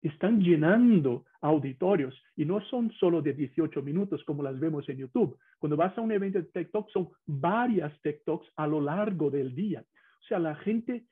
están 0.01 0.41
llenando 0.41 1.25
auditorios 1.41 2.19
y 2.35 2.45
no 2.45 2.61
son 2.61 2.91
solo 2.93 3.21
de 3.21 3.33
18 3.33 3.81
minutos 3.81 4.23
como 4.25 4.43
las 4.43 4.59
vemos 4.59 4.87
en 4.89 4.97
YouTube. 4.97 5.37
Cuando 5.59 5.77
vas 5.77 5.97
a 5.97 6.01
un 6.01 6.11
evento 6.11 6.39
de 6.39 6.45
TED 6.45 6.69
Talks 6.71 6.91
son 6.91 7.09
varias 7.25 7.93
TED 8.01 8.17
Talks 8.25 8.47
a 8.55 8.67
lo 8.67 8.81
largo 8.81 9.29
del 9.29 9.55
día. 9.55 9.83
O 10.21 10.25
sea, 10.25 10.39
la 10.39 10.55
gente 10.55 11.05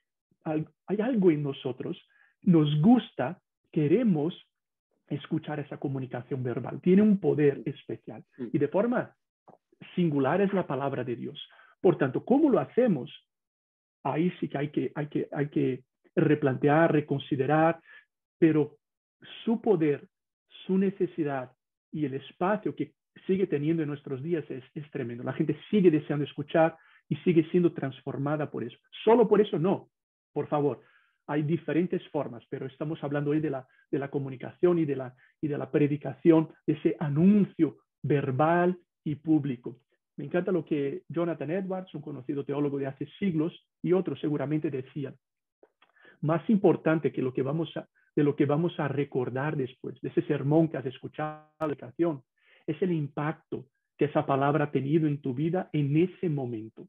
hay 0.44 1.02
algo 1.02 1.32
en 1.32 1.44
nosotros, 1.44 1.98
nos 2.42 2.82
gusta, 2.82 3.40
queremos 3.72 4.34
escuchar 5.08 5.60
esa 5.60 5.78
comunicación 5.78 6.44
verbal. 6.44 6.82
Tiene 6.82 7.02
un 7.02 7.20
poder 7.20 7.62
especial 7.66 8.24
y 8.38 8.58
de 8.58 8.68
forma 8.68 9.16
singular 9.96 10.42
es 10.42 10.54
la 10.54 10.66
palabra 10.66 11.04
de 11.04 11.16
Dios. 11.16 11.40
Por 11.82 11.98
tanto, 11.98 12.24
¿cómo 12.24 12.50
lo 12.50 12.60
hacemos? 12.60 13.12
Ahí 14.04 14.32
sí 14.40 14.48
que 14.48 14.58
hay 14.58 14.70
que, 14.70 14.92
hay 14.96 15.08
que, 15.08 15.28
hay 15.32 15.50
que 15.50 15.84
replantear, 16.16 16.92
reconsiderar, 16.92 17.80
pero 18.38 18.78
su 19.46 19.62
poder, 19.62 20.08
su 20.66 20.78
necesidad 20.78 21.52
y 21.92 22.06
el 22.06 22.16
espacio 22.16 22.76
que 22.76 22.94
sigue 23.28 23.48
teniendo 23.48 23.84
en 23.84 23.90
nuestros 23.90 24.24
días 24.24 24.44
es, 24.50 24.64
es 24.74 24.90
tremendo. 24.92 25.24
La 25.24 25.34
gente 25.34 25.58
sigue 25.70 25.92
deseando 25.92 26.26
escuchar 26.26 26.78
y 27.10 27.16
sigue 27.18 27.44
siendo 27.52 27.74
transformada 27.74 28.50
por 28.50 28.64
eso. 28.64 28.78
Solo 29.04 29.28
por 29.28 29.42
eso 29.42 29.60
no, 29.60 29.90
por 30.34 30.48
favor, 30.48 30.82
hay 31.28 31.44
diferentes 31.44 32.06
formas, 32.10 32.44
pero 32.50 32.66
estamos 32.66 33.04
hablando 33.04 33.32
hoy 33.32 33.40
de 33.40 33.50
la, 33.50 33.68
de 33.90 34.00
la 34.00 34.10
comunicación 34.10 34.80
y 34.80 34.86
de 34.86 34.96
la, 34.96 35.16
y 35.40 35.48
de 35.48 35.58
la 35.58 35.70
predicación, 35.70 36.50
de 36.66 36.74
ese 36.74 36.96
anuncio 37.00 37.78
verbal 38.02 38.78
y 39.04 39.16
público. 39.16 39.80
Me 40.22 40.28
encanta 40.28 40.52
lo 40.52 40.64
que 40.64 41.02
Jonathan 41.10 41.50
Edwards, 41.50 41.96
un 41.96 42.02
conocido 42.04 42.46
teólogo 42.46 42.78
de 42.78 42.86
hace 42.86 43.08
siglos, 43.18 43.52
y 43.82 43.92
otros 43.92 44.20
seguramente 44.20 44.70
decían. 44.70 45.16
Más 46.22 46.48
importante 46.48 47.12
que 47.12 47.24
lo 47.24 47.34
que 47.34 47.42
vamos 47.42 47.76
a, 47.76 47.88
de 48.16 48.24
lo 48.24 48.36
que 48.36 48.46
vamos 48.46 48.80
a 48.80 48.88
recordar 48.88 49.58
después, 49.58 50.00
de 50.00 50.10
ese 50.10 50.22
sermón 50.28 50.68
que 50.68 50.78
has 50.78 50.86
escuchado, 50.86 51.50
la 51.60 51.76
canción, 51.76 52.22
es 52.68 52.80
el 52.84 52.92
impacto 52.92 53.66
que 53.98 54.06
esa 54.06 54.24
palabra 54.24 54.66
ha 54.66 54.72
tenido 54.72 55.08
en 55.08 55.20
tu 55.22 55.34
vida 55.34 55.72
en 55.74 55.98
ese 55.98 56.30
momento 56.30 56.88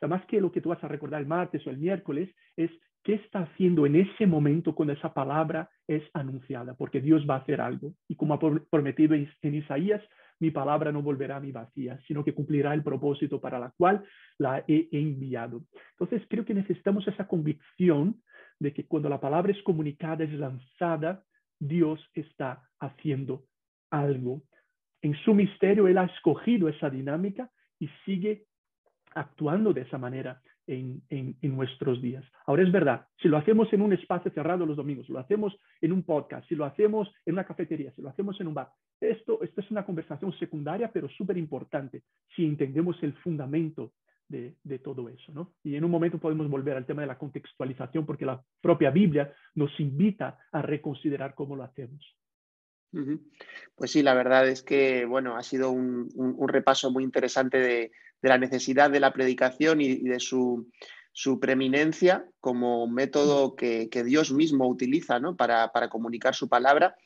sea, 0.00 0.08
más 0.08 0.24
que 0.26 0.40
lo 0.40 0.50
que 0.50 0.60
tú 0.60 0.70
vas 0.70 0.82
a 0.82 0.88
recordar 0.88 1.20
el 1.20 1.28
martes 1.28 1.64
o 1.66 1.70
el 1.70 1.78
miércoles, 1.78 2.28
es 2.56 2.70
qué 3.04 3.14
está 3.14 3.40
haciendo 3.40 3.86
en 3.86 3.96
ese 3.96 4.26
momento 4.26 4.74
cuando 4.74 4.94
esa 4.94 5.14
palabra 5.14 5.70
es 5.86 6.02
anunciada, 6.14 6.74
porque 6.74 7.00
Dios 7.00 7.24
va 7.28 7.36
a 7.36 7.38
hacer 7.38 7.60
algo. 7.60 7.92
Y 8.08 8.16
como 8.16 8.34
ha 8.34 8.38
prometido 8.38 9.14
en, 9.14 9.54
Isaías, 9.54 10.02
mi 10.40 10.50
palabra 10.50 10.90
no 10.90 11.02
volverá 11.02 11.36
a 11.36 11.40
mi 11.40 11.52
vacía, 11.52 11.98
sino 12.06 12.24
que 12.24 12.34
cumplirá 12.34 12.74
el 12.74 12.82
propósito 12.82 13.40
para 13.40 13.58
la 13.58 13.70
cual 13.70 14.02
la 14.38 14.64
he 14.66 14.88
enviado. 14.90 15.62
Entonces, 15.92 16.26
creo 16.28 16.44
que 16.44 16.54
necesitamos 16.54 17.06
esa 17.06 17.28
convicción 17.28 18.22
de 18.58 18.72
que 18.72 18.86
cuando 18.86 19.08
la 19.08 19.20
palabra 19.20 19.52
es 19.52 19.62
comunicada, 19.62 20.24
es 20.24 20.32
lanzada, 20.32 21.22
Dios 21.58 22.00
está 22.14 22.68
haciendo 22.80 23.44
algo. 23.90 24.42
en 25.02 25.14
su 25.24 25.34
misterio, 25.34 25.88
Él 25.88 25.96
ha 25.96 26.04
escogido 26.04 26.68
esa 26.68 26.90
dinámica 26.90 27.50
y 27.78 27.88
sigue 28.04 28.44
actuando 29.14 29.72
de 29.72 29.80
esa 29.80 29.96
manera 29.96 30.42
en, 30.70 31.36
nuestros 31.42 32.00
días. 32.00 32.24
Ahora 32.46 32.62
es 32.62 32.70
verdad, 32.70 33.06
si 33.20 33.28
lo 33.28 33.36
hacemos 33.36 33.72
en 33.72 33.82
un 33.82 33.92
espacio 33.92 34.30
cerrado 34.30 34.64
los 34.64 34.76
domingos, 34.76 35.08
lo 35.08 35.18
hacemos 35.18 35.56
en 35.80 35.92
un 35.92 36.02
podcast, 36.04 36.48
si 36.48 36.54
lo 36.54 36.64
hacemos 36.64 37.12
en 37.26 37.34
una 37.34 37.44
cafetería, 37.44 37.92
si 37.92 38.02
lo 38.02 38.08
hacemos 38.08 38.40
en 38.40 38.46
un 38.46 38.54
bar, 38.54 38.68
esto, 39.00 39.42
esto 39.42 39.60
es 39.60 39.70
una 39.70 39.84
conversación 39.84 40.32
secundaria, 40.38 40.90
pero 40.92 41.08
súper 41.08 41.36
importante 41.36 42.02
si 42.36 42.44
entendemos 42.44 43.02
el 43.02 43.14
fundamento 43.14 43.92
de, 44.28 44.54
de, 44.62 44.78
todo 44.78 45.08
eso. 45.08 45.32
¿no? 45.32 45.54
Y 45.64 45.74
en 45.74 45.84
un 45.84 45.90
momento 45.90 46.18
podemos 46.18 46.48
volver 46.48 46.76
al 46.76 46.86
tema 46.86 47.02
de 47.02 47.08
la 47.08 47.18
contextualización, 47.18 48.06
porque 48.06 48.26
la 48.26 48.40
propia 48.60 48.90
Biblia 48.90 49.32
nos 49.56 49.78
invita 49.80 50.38
a 50.52 50.62
reconsiderar 50.62 51.34
cómo 51.34 51.56
lo 51.56 51.64
hacemos. 51.64 52.00
Pues 53.74 53.92
sí, 53.92 54.02
la 54.02 54.14
verdad 54.14 54.48
es 54.48 54.62
que 54.62 55.04
bueno, 55.04 55.36
ha 55.36 55.42
sido 55.42 55.70
un, 55.70 56.08
repaso 56.48 56.90
muy 56.90 57.04
interesante 57.04 57.58
de, 57.58 57.92
la 58.22 58.38
necesidad 58.38 58.90
de 58.90 59.00
la 59.00 59.12
predicación 59.12 59.80
y, 59.80 59.96
de 59.96 60.20
su, 60.20 60.66
preeminencia 61.40 62.26
como 62.40 62.86
método 62.86 63.54
que, 63.56 63.88
Dios 64.04 64.32
mismo 64.32 64.68
utiliza 64.68 65.20
para, 65.36 65.72
para, 65.72 65.88
comunicar 65.88 66.34
su 66.34 66.48
palabra 66.48 66.96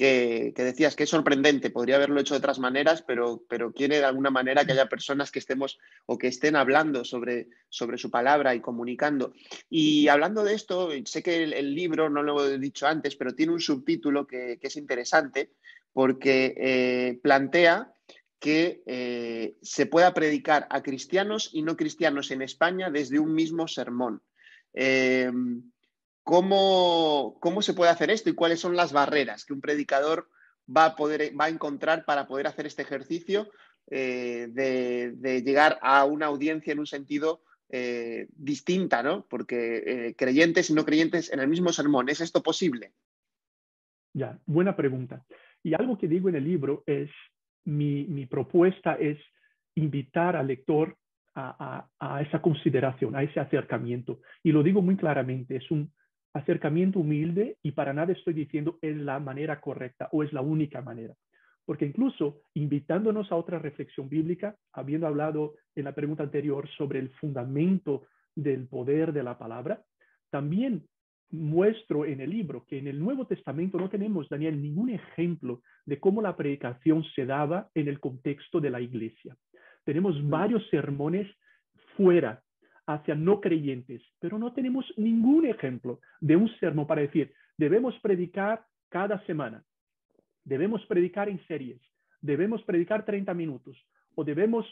que, 0.00 0.54
decías 0.56 0.96
que 0.96 1.02
es 1.02 1.10
sorprendente, 1.10 1.68
podría 1.68 1.96
haberlo 1.96 2.18
hecho 2.18 2.32
de 2.32 2.38
otras 2.38 2.58
maneras, 2.58 3.04
pero, 3.06 3.44
pero 3.50 3.70
quiere 3.70 3.98
de 3.98 4.06
alguna 4.06 4.30
manera 4.30 4.64
que 4.64 4.72
haya 4.72 4.88
personas 4.88 5.30
que 5.30 5.38
estemos 5.38 5.78
o 6.06 6.16
que 6.16 6.28
estén 6.28 6.56
hablando 6.56 7.04
sobre, 7.04 7.48
sobre 7.68 7.98
su 7.98 8.10
palabra 8.10 8.54
y 8.54 8.60
comunicando. 8.60 9.34
Y 9.68 10.08
hablando 10.08 10.42
de 10.42 10.54
esto, 10.54 10.88
sé 11.04 11.22
que 11.22 11.42
el, 11.42 11.74
libro, 11.74 12.08
no 12.08 12.22
lo 12.22 12.46
he 12.46 12.58
dicho 12.58 12.86
antes, 12.86 13.14
pero 13.14 13.34
tiene 13.34 13.52
un 13.52 13.60
subtítulo 13.60 14.26
que, 14.26 14.58
es 14.58 14.76
interesante 14.76 15.50
porque 15.92 16.54
eh, 16.56 17.20
plantea 17.22 17.92
que 18.38 18.82
eh, 18.86 19.58
se 19.60 19.84
pueda 19.84 20.14
predicar 20.14 20.66
a 20.70 20.82
cristianos 20.82 21.50
y 21.52 21.60
no 21.60 21.76
cristianos 21.76 22.30
en 22.30 22.40
España 22.40 22.88
desde 22.88 23.18
un 23.18 23.34
mismo 23.34 23.68
sermón. 23.68 24.22
Eh, 24.72 25.30
¿Cómo, 26.22 27.38
¿Cómo 27.40 27.62
se 27.62 27.74
puede 27.74 27.90
hacer 27.90 28.10
esto 28.10 28.30
y 28.30 28.34
cuáles 28.34 28.60
son 28.60 28.76
las 28.76 28.92
barreras 28.92 29.44
que 29.44 29.52
un 29.52 29.60
predicador 29.60 30.28
va 30.74 30.86
a, 30.86 30.96
poder, 30.96 31.32
va 31.38 31.46
a 31.46 31.48
encontrar 31.48 32.04
para 32.04 32.26
poder 32.26 32.46
hacer 32.46 32.66
este 32.66 32.82
ejercicio 32.82 33.50
eh, 33.90 34.48
de, 34.50 35.42
llegar 35.42 35.78
a 35.82 36.04
una 36.04 36.26
audiencia 36.26 36.72
en 36.72 36.78
un 36.78 36.86
sentido 36.86 37.42
eh, 37.68 38.28
distinta, 38.36 39.02
¿no? 39.02 39.26
Porque 39.28 39.82
eh, 39.86 40.14
creyentes 40.16 40.70
y 40.70 40.74
no 40.74 40.84
creyentes 40.84 41.32
en 41.32 41.40
el 41.40 41.48
mismo 41.48 41.72
sermón, 41.72 42.08
¿es 42.08 42.20
esto 42.20 42.42
posible? 42.42 42.92
Ya, 44.12 44.38
buena 44.46 44.76
pregunta. 44.76 45.24
Y 45.62 45.74
algo 45.74 45.98
que 45.98 46.08
digo 46.08 46.28
en 46.28 46.36
el 46.36 46.44
libro 46.44 46.84
es, 46.86 47.10
mi, 47.64 48.04
mi 48.04 48.26
propuesta 48.26 48.94
es 48.94 49.18
invitar 49.74 50.36
al 50.36 50.48
lector 50.48 50.96
a, 51.34 51.88
a, 51.98 52.14
a, 52.14 52.22
esa 52.22 52.40
consideración, 52.42 53.14
a 53.14 53.22
ese 53.22 53.40
acercamiento. 53.40 54.20
Y 54.42 54.52
lo 54.52 54.62
digo 54.62 54.82
muy 54.82 54.96
claramente, 54.96 55.56
es 55.56 55.70
un 55.70 55.92
acercamiento 56.32 57.00
humilde 57.00 57.56
y 57.62 57.72
para 57.72 57.92
nada 57.92 58.12
estoy 58.12 58.34
diciendo 58.34 58.78
es 58.80 58.96
la 58.96 59.18
manera 59.18 59.60
correcta 59.60 60.08
o 60.12 60.22
es 60.22 60.32
la 60.32 60.40
única 60.40 60.80
manera. 60.82 61.14
Porque 61.64 61.86
incluso 61.86 62.42
invitándonos 62.54 63.30
a 63.30 63.36
otra 63.36 63.58
reflexión 63.58 64.08
bíblica, 64.08 64.56
habiendo 64.72 65.06
hablado 65.06 65.54
en 65.74 65.84
la 65.84 65.94
pregunta 65.94 66.22
anterior 66.22 66.68
sobre 66.76 66.98
el 66.98 67.10
fundamento 67.10 68.06
del 68.34 68.66
poder 68.66 69.12
de 69.12 69.22
la 69.22 69.38
palabra, 69.38 69.82
también 70.30 70.86
muestro 71.30 72.04
en 72.04 72.20
el 72.20 72.30
libro 72.30 72.64
que 72.66 72.78
en 72.78 72.88
el 72.88 72.98
Nuevo 72.98 73.26
Testamento 73.26 73.78
no 73.78 73.88
tenemos, 73.88 74.28
Daniel, 74.28 74.60
ningún 74.60 74.90
ejemplo 74.90 75.62
de 75.86 76.00
cómo 76.00 76.22
la 76.22 76.36
predicación 76.36 77.04
se 77.14 77.24
daba 77.24 77.68
en 77.74 77.88
el 77.88 78.00
contexto 78.00 78.60
de 78.60 78.70
la 78.70 78.80
iglesia. 78.80 79.36
Tenemos 79.84 80.28
varios 80.28 80.68
sermones 80.70 81.28
fuera 81.96 82.42
hacia 82.86 83.14
no 83.14 83.40
creyentes, 83.40 84.02
pero 84.18 84.38
no 84.38 84.52
tenemos 84.52 84.84
ningún 84.96 85.46
ejemplo 85.46 86.00
de 86.20 86.36
un 86.36 86.48
sermón 86.58 86.86
para 86.86 87.02
decir, 87.02 87.32
debemos 87.56 87.98
predicar 88.00 88.64
cada 88.88 89.24
semana, 89.26 89.64
debemos 90.44 90.84
predicar 90.86 91.28
en 91.28 91.44
series, 91.46 91.80
debemos 92.20 92.62
predicar 92.64 93.04
30 93.04 93.32
minutos, 93.34 93.76
o 94.14 94.24
debemos 94.24 94.66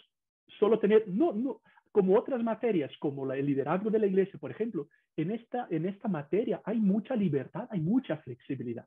solo 0.58 0.78
tener, 0.78 1.06
no, 1.08 1.32
no, 1.32 1.60
como 1.92 2.16
otras 2.16 2.42
materias, 2.42 2.92
como 2.98 3.30
el 3.32 3.46
liderazgo 3.46 3.90
de 3.90 3.98
la 3.98 4.06
iglesia, 4.06 4.38
por 4.38 4.50
ejemplo, 4.50 4.88
en 5.16 5.30
esta, 5.30 5.66
en 5.70 5.86
esta 5.86 6.08
materia 6.08 6.60
hay 6.64 6.78
mucha 6.78 7.16
libertad, 7.16 7.66
hay 7.70 7.80
mucha 7.80 8.16
flexibilidad. 8.18 8.86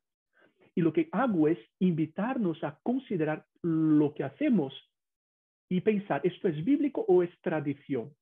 Y 0.75 0.81
lo 0.81 0.93
que 0.93 1.09
hago 1.11 1.47
es 1.47 1.57
invitarnos 1.79 2.63
a 2.63 2.79
considerar 2.83 3.45
lo 3.61 4.13
que 4.13 4.23
hacemos 4.23 4.73
y 5.67 5.81
pensar, 5.81 6.21
¿esto 6.23 6.47
es 6.47 6.63
bíblico 6.63 7.03
o 7.07 7.23
es 7.23 7.29
tradición? 7.41 8.13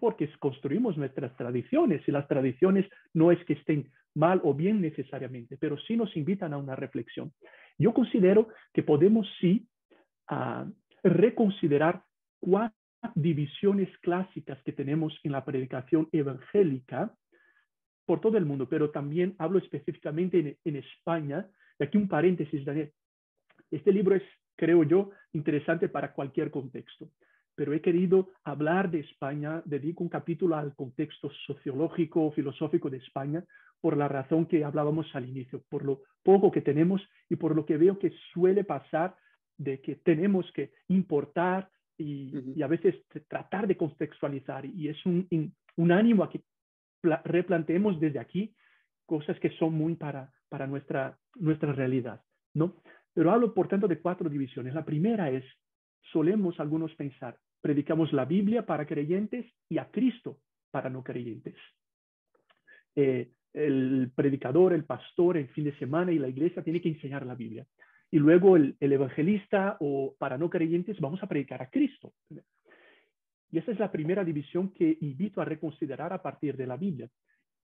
Porque 0.00 0.28
construimos 0.38 0.96
nuestras 0.96 1.36
tradiciones 1.36 2.02
y 2.08 2.10
las 2.10 2.26
tradiciones 2.26 2.86
no 3.14 3.30
es 3.30 3.44
que 3.44 3.52
estén 3.52 3.92
mal 4.14 4.40
o 4.42 4.54
bien 4.54 4.80
necesariamente, 4.80 5.56
pero 5.58 5.78
sí 5.78 5.96
nos 5.96 6.16
invitan 6.16 6.52
a 6.52 6.58
una 6.58 6.74
reflexión. 6.74 7.32
Yo 7.78 7.92
considero 7.94 8.48
que 8.72 8.82
podemos 8.82 9.28
sí 9.40 9.68
uh, 10.30 10.68
reconsiderar 11.04 12.02
cuatro 12.40 12.76
divisiones 13.14 13.88
clásicas 13.98 14.62
que 14.62 14.72
tenemos 14.72 15.18
en 15.22 15.32
la 15.32 15.44
predicación 15.44 16.08
evangélica 16.12 17.14
por 18.04 18.20
todo 18.20 18.36
el 18.36 18.44
mundo, 18.44 18.68
pero 18.68 18.90
también 18.90 19.34
hablo 19.38 19.58
específicamente 19.58 20.58
en, 20.64 20.76
España. 20.76 21.48
Y 21.78 21.84
aquí 21.84 21.96
un 21.96 22.08
paréntesis, 22.08 22.64
Daniel. 22.64 22.92
Este 23.70 23.92
libro 23.92 24.16
es, 24.16 24.22
creo 24.56 24.82
yo, 24.82 25.10
interesante 25.32 25.88
para 25.88 26.12
cualquier 26.12 26.50
contexto 26.50 27.08
pero 27.60 27.74
he 27.74 27.82
querido 27.82 28.30
hablar 28.42 28.90
de 28.90 29.00
España, 29.00 29.60
dedico 29.66 30.02
un 30.02 30.08
capítulo 30.08 30.56
al 30.56 30.74
contexto 30.74 31.30
sociológico, 31.46 32.32
filosófico 32.32 32.88
de 32.88 32.96
España, 32.96 33.44
por 33.82 33.98
la 33.98 34.08
razón 34.08 34.46
que 34.46 34.64
hablábamos 34.64 35.14
al 35.14 35.28
inicio, 35.28 35.62
por 35.68 35.84
lo 35.84 36.00
poco 36.22 36.50
que 36.50 36.62
tenemos 36.62 37.06
y 37.28 37.36
por 37.36 37.54
lo 37.54 37.66
que 37.66 37.76
veo 37.76 37.98
que 37.98 38.14
suele 38.32 38.64
pasar 38.64 39.14
de 39.58 39.78
que 39.82 39.96
tenemos 39.96 40.50
que 40.52 40.72
importar 40.88 41.68
y, 41.98 42.62
a 42.62 42.66
veces 42.66 42.94
tratar 43.28 43.66
de 43.66 43.76
contextualizar. 43.76 44.64
Y 44.64 44.88
es 44.88 44.96
un, 45.04 45.28
un 45.76 45.92
ánimo 45.92 46.24
a 46.24 46.30
que 46.30 46.40
replanteemos 47.02 48.00
desde 48.00 48.20
aquí 48.20 48.54
cosas 49.04 49.38
que 49.38 49.50
son 49.58 49.74
muy 49.74 49.96
para, 49.96 50.32
para 50.48 50.66
nuestra, 50.66 51.18
nuestra 51.34 51.74
realidad, 51.74 52.22
¿no? 52.54 52.76
Pero 53.12 53.30
hablo, 53.30 53.52
por 53.52 53.68
tanto, 53.68 53.86
de 53.86 54.00
cuatro 54.00 54.30
divisiones. 54.30 54.72
La 54.72 54.86
primera 54.86 55.28
es, 55.28 55.44
solemos 56.10 56.58
algunos 56.58 56.94
pensar, 56.94 57.36
predicamos 57.60 58.12
la 58.12 58.24
Biblia 58.24 58.64
para 58.64 58.86
creyentes 58.86 59.46
y 59.68 59.78
a 59.78 59.90
Cristo 59.90 60.38
para 60.70 60.88
no 60.88 61.02
creyentes. 61.02 61.54
Eh, 62.96 63.30
el 63.52 64.12
predicador, 64.14 64.72
el 64.72 64.84
pastor, 64.84 65.36
el 65.36 65.48
fin 65.48 65.64
de 65.64 65.76
semana 65.78 66.12
y 66.12 66.18
la 66.18 66.28
iglesia 66.28 66.62
tiene 66.62 66.80
que 66.80 66.88
enseñar 66.88 67.26
la 67.26 67.34
Biblia. 67.34 67.66
Y 68.10 68.18
luego 68.18 68.56
el, 68.56 68.76
evangelista 68.80 69.76
o 69.80 70.14
para 70.18 70.38
no 70.38 70.50
creyentes 70.50 71.00
vamos 71.00 71.22
a 71.22 71.26
predicar 71.26 71.62
a 71.62 71.70
Cristo. 71.70 72.12
Y 73.50 73.58
esa 73.58 73.72
es 73.72 73.78
la 73.78 73.90
primera 73.90 74.24
división 74.24 74.72
que 74.72 74.98
invito 75.00 75.40
a 75.40 75.44
reconsiderar 75.44 76.12
a 76.12 76.22
partir 76.22 76.56
de 76.56 76.66
la 76.66 76.76
Biblia 76.76 77.08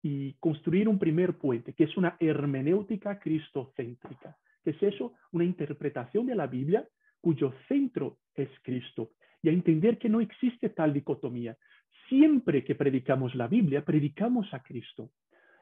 y 0.03 0.35
construir 0.35 0.89
un 0.89 0.99
primer 0.99 1.35
puente, 1.35 1.73
que 1.73 1.85
es 1.85 1.97
una 1.97 2.17
hermenéutica 2.21 3.19
cristocéntrica. 3.19 4.37
¿Qué 4.63 4.71
es 4.71 4.83
eso? 4.83 5.15
Una 5.33 5.45
interpretación 5.45 6.27
de 6.27 6.35
la 6.35 6.47
Biblia 6.47 6.87
cuyo 7.21 7.53
centro 7.69 8.19
es 8.35 8.49
Cristo 8.63 9.11
y 9.43 9.49
a 9.49 9.53
entender 9.53 9.99
que 9.99 10.09
no 10.09 10.21
existe 10.21 10.71
tal 10.71 10.93
dicotomía. 10.93 11.57
Siempre 12.09 12.65
que 12.65 12.75
predicamos 12.75 13.35
la 13.35 13.49
Biblia, 13.49 13.85
predicamos 13.85 14.53
a 14.55 14.63
Cristo. 14.63 15.11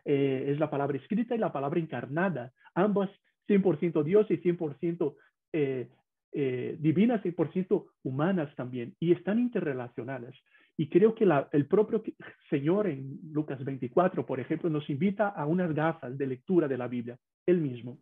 Eh, 0.05 0.47
es 0.49 0.59
la 0.59 0.71
palabra 0.71 0.99
escrita 0.99 1.35
y 1.35 1.39
la 1.39 1.53
palabra 1.53 1.81
encarnada, 1.81 2.53
ambas 2.75 3.11
100% 3.49 4.03
Dios 4.03 4.31
y 4.31 4.37
100% 4.37 5.15
eh, 5.53 5.89
eh, 6.33 6.77
divinas, 6.79 7.23
100% 7.23 7.87
humanas 8.03 8.55
también, 8.57 8.95
y 9.01 9.13
están 9.13 9.39
interrelacionadas. 9.39 10.35
Y 10.77 10.89
creo 10.89 11.15
que 11.15 11.27
el 11.53 11.67
propio 11.67 12.03
Señor 12.51 12.89
en 12.89 13.21
Lucas 13.33 13.65
24, 13.65 14.27
por 14.27 14.41
ejemplo, 14.41 14.69
nos 14.69 14.91
invita 14.91 15.29
a 15.29 15.47
unas 15.47 15.73
gafas 15.73 16.19
de 16.19 16.27
lectura 16.27 16.67
de 16.67 16.77
la 16.77 16.89
Biblia, 16.89 17.17
él 17.47 17.61
mismo. 17.61 17.99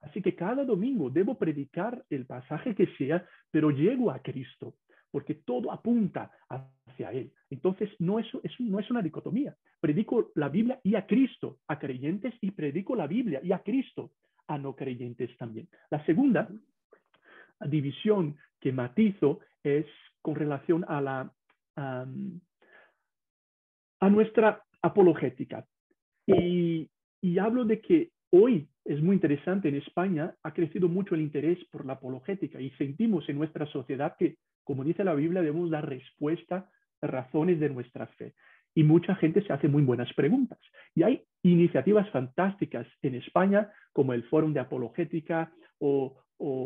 Así 0.00 0.20
que 0.20 0.34
cada 0.34 0.64
domingo 0.64 1.10
debo 1.10 1.38
predicar 1.38 2.04
el 2.10 2.26
pasaje 2.26 2.74
que 2.74 2.86
sea, 2.98 3.24
pero 3.50 3.70
llego 3.70 4.10
a 4.10 4.20
Cristo 4.20 4.74
porque 5.10 5.34
todo 5.34 5.72
apunta 5.72 6.30
hacia 6.48 7.12
Él. 7.12 7.32
Entonces, 7.50 7.90
no 7.98 8.18
es, 8.18 8.26
no 8.58 8.78
es 8.78 8.90
una 8.90 9.02
dicotomía. 9.02 9.56
Predico 9.80 10.30
la 10.34 10.48
Biblia 10.48 10.80
y 10.82 10.94
a 10.94 11.06
Cristo, 11.06 11.58
a 11.68 11.78
creyentes, 11.78 12.34
y 12.40 12.50
predico 12.50 12.94
la 12.94 13.06
Biblia 13.06 13.40
y 13.42 13.52
a 13.52 13.60
Cristo, 13.60 14.12
a 14.46 14.58
no 14.58 14.74
creyentes 14.74 15.36
también. 15.36 15.68
La 15.90 16.04
segunda 16.04 16.48
división 17.60 18.36
que 18.60 18.72
matizo 18.72 19.40
es 19.62 19.86
con 20.22 20.34
relación 20.34 20.84
a, 20.88 21.00
la, 21.00 21.32
a 21.76 22.06
nuestra 24.10 24.62
apologética. 24.82 25.66
Y, 26.26 26.90
y 27.20 27.38
hablo 27.38 27.64
de 27.64 27.80
que 27.80 28.10
hoy 28.30 28.68
es 28.84 29.02
muy 29.02 29.14
interesante, 29.14 29.68
en 29.68 29.76
España 29.76 30.34
ha 30.42 30.52
crecido 30.52 30.88
mucho 30.88 31.14
el 31.14 31.20
interés 31.20 31.58
por 31.70 31.84
la 31.84 31.94
apologética 31.94 32.60
y 32.60 32.70
sentimos 32.72 33.28
en 33.28 33.38
nuestra 33.38 33.66
sociedad 33.66 34.16
que, 34.18 34.36
como 34.68 34.84
dice 34.84 35.02
la 35.02 35.14
Biblia, 35.14 35.40
debemos 35.40 35.70
dar 35.70 35.88
respuesta 35.88 36.68
a 37.00 37.06
razones 37.06 37.58
de 37.58 37.70
nuestra 37.70 38.06
fe. 38.06 38.34
Y 38.74 38.84
mucha 38.84 39.14
gente 39.14 39.42
se 39.42 39.50
hace 39.50 39.66
muy 39.66 39.82
buenas 39.82 40.12
preguntas. 40.12 40.58
Y 40.94 41.04
hay 41.04 41.22
iniciativas 41.42 42.06
fantásticas 42.10 42.86
en 43.00 43.14
España, 43.14 43.72
como 43.94 44.12
el 44.12 44.24
Fórum 44.24 44.52
de 44.52 44.60
Apologética 44.60 45.50
o, 45.78 46.22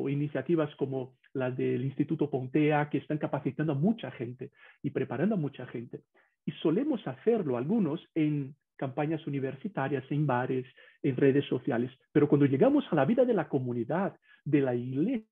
iniciativas 0.09 0.75
como 0.75 1.15
las 1.33 1.57
del 1.57 1.85
Instituto 1.85 2.29
Pontea, 2.29 2.91
que 2.91 2.99
están 2.99 3.19
capacitando 3.19 3.71
a 3.71 3.77
mucha 3.77 4.11
gente 4.11 4.51
y 4.83 4.91
preparando 4.91 5.37
a 5.37 5.39
mucha 5.39 5.65
gente. 5.69 6.01
Y 6.45 6.51
solemos 6.61 7.07
hacerlo 7.07 7.57
algunos 7.57 8.05
en 8.17 8.57
campañas 8.77 9.25
universitarias, 9.29 10.03
en 10.11 10.27
bares, 10.27 10.67
en 11.05 11.17
redes 11.17 11.45
sociales. 11.47 11.93
Pero 12.11 12.29
cuando 12.29 12.47
llegamos 12.47 12.85
a 12.91 12.97
la 12.97 13.05
vida 13.05 13.25
de 13.25 13.35
la 13.35 13.49
comunidad, 13.49 14.17
de 14.45 14.61
la 14.61 14.75
iglesia, 14.75 15.32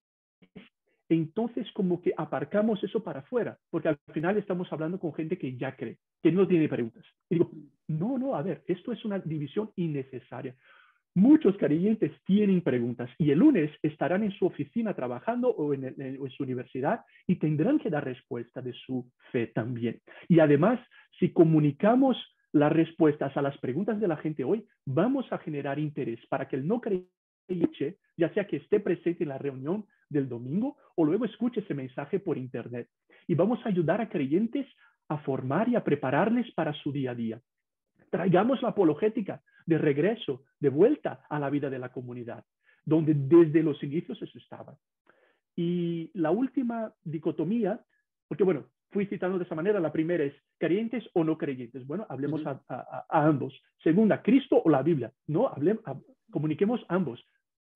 entonces 1.10 1.70
como 1.72 2.00
que 2.00 2.14
aparcamos 2.16 2.82
eso 2.84 3.02
para 3.02 3.20
afuera, 3.20 3.58
porque 3.68 3.88
al 3.88 3.98
final 4.14 4.38
estamos 4.38 4.72
hablando 4.72 4.98
con 4.98 5.12
gente 5.12 5.36
que 5.36 5.56
ya 5.56 5.74
cree, 5.74 5.98
que 6.22 6.30
no 6.30 6.46
tiene 6.46 6.68
preguntas. 6.68 7.04
Y 7.28 7.34
digo, 7.34 7.50
no, 7.88 8.16
no, 8.16 8.36
a 8.36 8.42
ver, 8.42 8.62
esto 8.66 8.92
es 8.92 9.04
una 9.04 9.18
división 9.18 9.70
innecesaria. 9.74 10.54
Muchos 11.16 11.56
creyentes 11.56 12.12
tienen 12.24 12.60
preguntas 12.60 13.10
y 13.18 13.32
el 13.32 13.40
lunes 13.40 13.72
estarán 13.82 14.22
en 14.22 14.30
su 14.30 14.46
oficina 14.46 14.94
trabajando 14.94 15.48
o 15.48 15.74
en, 15.74 15.84
en, 16.00 16.30
su 16.30 16.44
universidad 16.44 17.00
y 17.26 17.34
tendrán 17.34 17.80
que 17.80 17.90
dar 17.90 18.04
respuesta 18.04 18.62
de 18.62 18.72
su 18.72 19.10
fe 19.32 19.48
también. 19.48 20.00
Y 20.28 20.38
además, 20.38 20.78
si 21.18 21.32
comunicamos 21.32 22.16
las 22.52 22.72
respuestas 22.72 23.36
a 23.36 23.42
las 23.42 23.58
preguntas 23.58 24.00
de 24.00 24.06
la 24.06 24.16
gente 24.16 24.44
hoy, 24.44 24.64
vamos 24.86 25.26
a 25.32 25.38
generar 25.38 25.80
interés 25.80 26.20
para 26.28 26.46
que 26.46 26.54
el 26.54 26.68
no 26.68 26.80
creyente, 26.80 27.98
ya 28.16 28.32
sea 28.32 28.46
que 28.46 28.58
esté 28.58 28.78
presente 28.78 29.24
en 29.24 29.30
la 29.30 29.38
reunión 29.38 29.86
del 30.10 30.28
domingo 30.28 30.76
o 30.96 31.04
luego 31.04 31.24
escuche 31.24 31.60
ese 31.60 31.72
mensaje 31.72 32.20
por 32.20 32.36
internet. 32.36 32.88
Y 33.26 33.34
vamos 33.34 33.64
a 33.64 33.68
ayudar 33.70 34.00
a 34.00 34.08
creyentes 34.10 34.66
a 35.08 35.18
formar 35.18 35.68
y 35.68 35.76
a 35.76 35.82
prepararles 35.82 36.52
para 36.52 36.72
su 36.74 36.92
día 36.92 37.12
a 37.12 37.14
día. 37.14 37.40
Traigamos 38.10 38.62
la 38.62 38.68
apologética 38.70 39.42
de 39.66 39.78
regreso, 39.78 40.44
de 40.58 40.68
vuelta 40.68 41.24
a 41.28 41.38
la 41.38 41.50
vida 41.50 41.70
de 41.70 41.78
la 41.78 41.90
comunidad, 41.90 42.44
donde 42.84 43.14
desde 43.14 43.62
los 43.62 43.82
inicios 43.82 44.20
eso 44.20 44.38
estaba. 44.38 44.76
Y 45.56 46.10
la 46.14 46.30
última 46.30 46.92
dicotomía, 47.04 47.80
porque 48.28 48.44
bueno, 48.44 48.66
fui 48.90 49.06
citando 49.06 49.38
de 49.38 49.44
esa 49.44 49.54
manera, 49.54 49.80
la 49.80 49.92
primera 49.92 50.24
es 50.24 50.34
creyentes 50.58 51.04
o 51.14 51.24
no 51.24 51.36
creyentes. 51.38 51.86
Bueno, 51.86 52.06
hablemos 52.08 52.42
a, 52.46 53.04
ambos. 53.08 53.60
Segunda, 53.82 54.22
Cristo 54.22 54.60
o 54.64 54.70
la 54.70 54.82
Biblia. 54.82 55.12
No, 55.26 55.48
hablemos, 55.48 55.82
comuniquemos 56.30 56.84
ambos. 56.88 57.24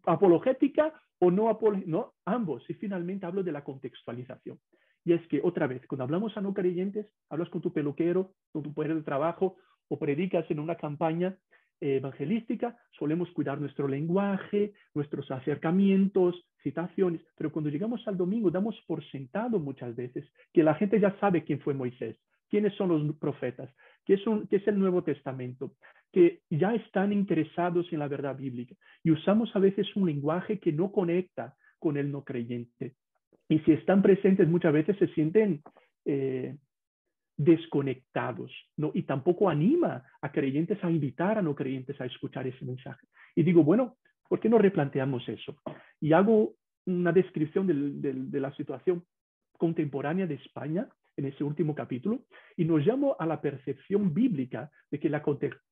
Apologética 0.05 0.93
o 1.19 1.31
no, 1.31 1.49
apologética, 1.49 1.91
no, 1.91 2.15
ambos. 2.25 2.69
Y 2.69 2.75
finalmente 2.75 3.27
hablo 3.27 3.43
de 3.43 3.53
la 3.53 3.65
contextualización. 3.65 4.59
Y 5.05 5.13
es 5.13 5.27
que, 5.29 5.41
otra 5.43 5.67
vez, 5.67 5.87
cuando 5.87 6.05
hablamos 6.05 6.37
a 6.37 6.41
no 6.41 6.55
creyentes, 6.55 7.07
hablas 7.29 7.51
con 7.51 7.61
tu 7.61 7.73
peluquero, 7.73 8.33
con 8.53 8.63
tu 8.63 8.73
poder 8.73 8.95
de 8.95 9.03
trabajo 9.03 9.57
o 9.89 9.99
predicas 9.99 10.51
en 10.51 10.61
una 10.61 10.77
campaña, 10.77 11.37
evangelística, 11.81 12.77
solemos 12.99 13.31
cuidar 13.33 13.61
nuestro 13.61 13.89
lenguaje, 13.89 14.73
nuestros 14.95 15.31
acercamientos, 15.31 16.47
citaciones, 16.63 17.21
pero 17.37 17.53
cuando 17.53 17.71
llegamos 17.71 18.07
al 18.09 18.17
domingo 18.17 18.51
damos 18.51 18.81
por 18.87 19.05
sentado 19.11 19.59
muchas 19.59 19.95
veces 19.95 20.27
que 20.53 20.63
la 20.63 20.75
gente 20.75 20.99
ya 20.99 21.19
sabe 21.19 21.45
quién 21.45 21.61
fue 21.61 21.75
Moisés, 21.75 22.17
quiénes 22.49 22.75
son 22.75 22.89
los 22.89 23.17
profetas, 23.17 23.71
qué 24.05 24.19
qué 24.49 24.57
es 24.57 24.69
el 24.69 24.79
Nuevo 24.79 25.03
Testamento, 25.03 25.73
que 26.15 26.43
ya 26.49 26.73
están 26.75 27.13
interesados 27.13 27.93
en 27.93 27.99
la 27.99 28.07
verdad 28.07 28.37
bíblica 28.37 28.77
y 29.03 29.11
usamos 29.11 29.55
a 29.57 29.59
veces 29.59 29.85
un 29.97 30.07
lenguaje 30.07 30.61
que 30.61 30.73
no 30.73 30.93
conecta 30.93 31.57
con 31.81 31.97
el 31.97 32.13
no 32.13 32.23
creyente. 32.23 32.95
Y 33.49 33.59
si 33.61 33.73
están 33.73 34.01
presentes 34.01 34.49
muchas 34.49 34.73
veces 34.73 34.97
se 34.99 35.09
sienten 35.09 35.61
eh, 36.05 36.57
desconectados, 37.37 38.53
¿no? 38.77 38.93
Y 38.95 39.03
tampoco 39.03 39.51
anima 39.51 40.05
a 40.21 40.31
creyentes 40.31 40.83
a 40.85 40.91
invitar 40.91 41.37
a 41.37 41.43
no 41.43 41.57
creyentes 41.57 42.01
a 42.01 42.07
escuchar 42.07 42.47
ese 42.47 42.65
mensaje. 42.65 43.05
Y 43.35 43.43
digo, 43.43 43.65
bueno, 43.65 43.97
¿por 44.29 44.39
qué 44.39 44.49
no 44.49 44.59
replanteamos 44.59 45.29
eso? 45.29 45.57
Y 46.01 46.13
hago 46.13 46.55
una 46.87 47.11
descripción 47.11 47.67
de 47.67 48.41
la 48.41 48.55
situación 48.55 49.03
contemporánea 49.59 50.29
de 50.29 50.35
España 50.37 50.89
en 51.17 51.27
ese 51.27 51.45
último 51.45 51.75
capítulo 51.75 52.25
y 52.57 52.65
nos 52.65 52.85
llamo 52.85 53.17
a 53.19 53.27
la 53.27 53.41
percepción 53.41 54.13
bíblica 54.13 54.71
de 54.91 54.99
que 54.99 55.09
la 55.09 55.23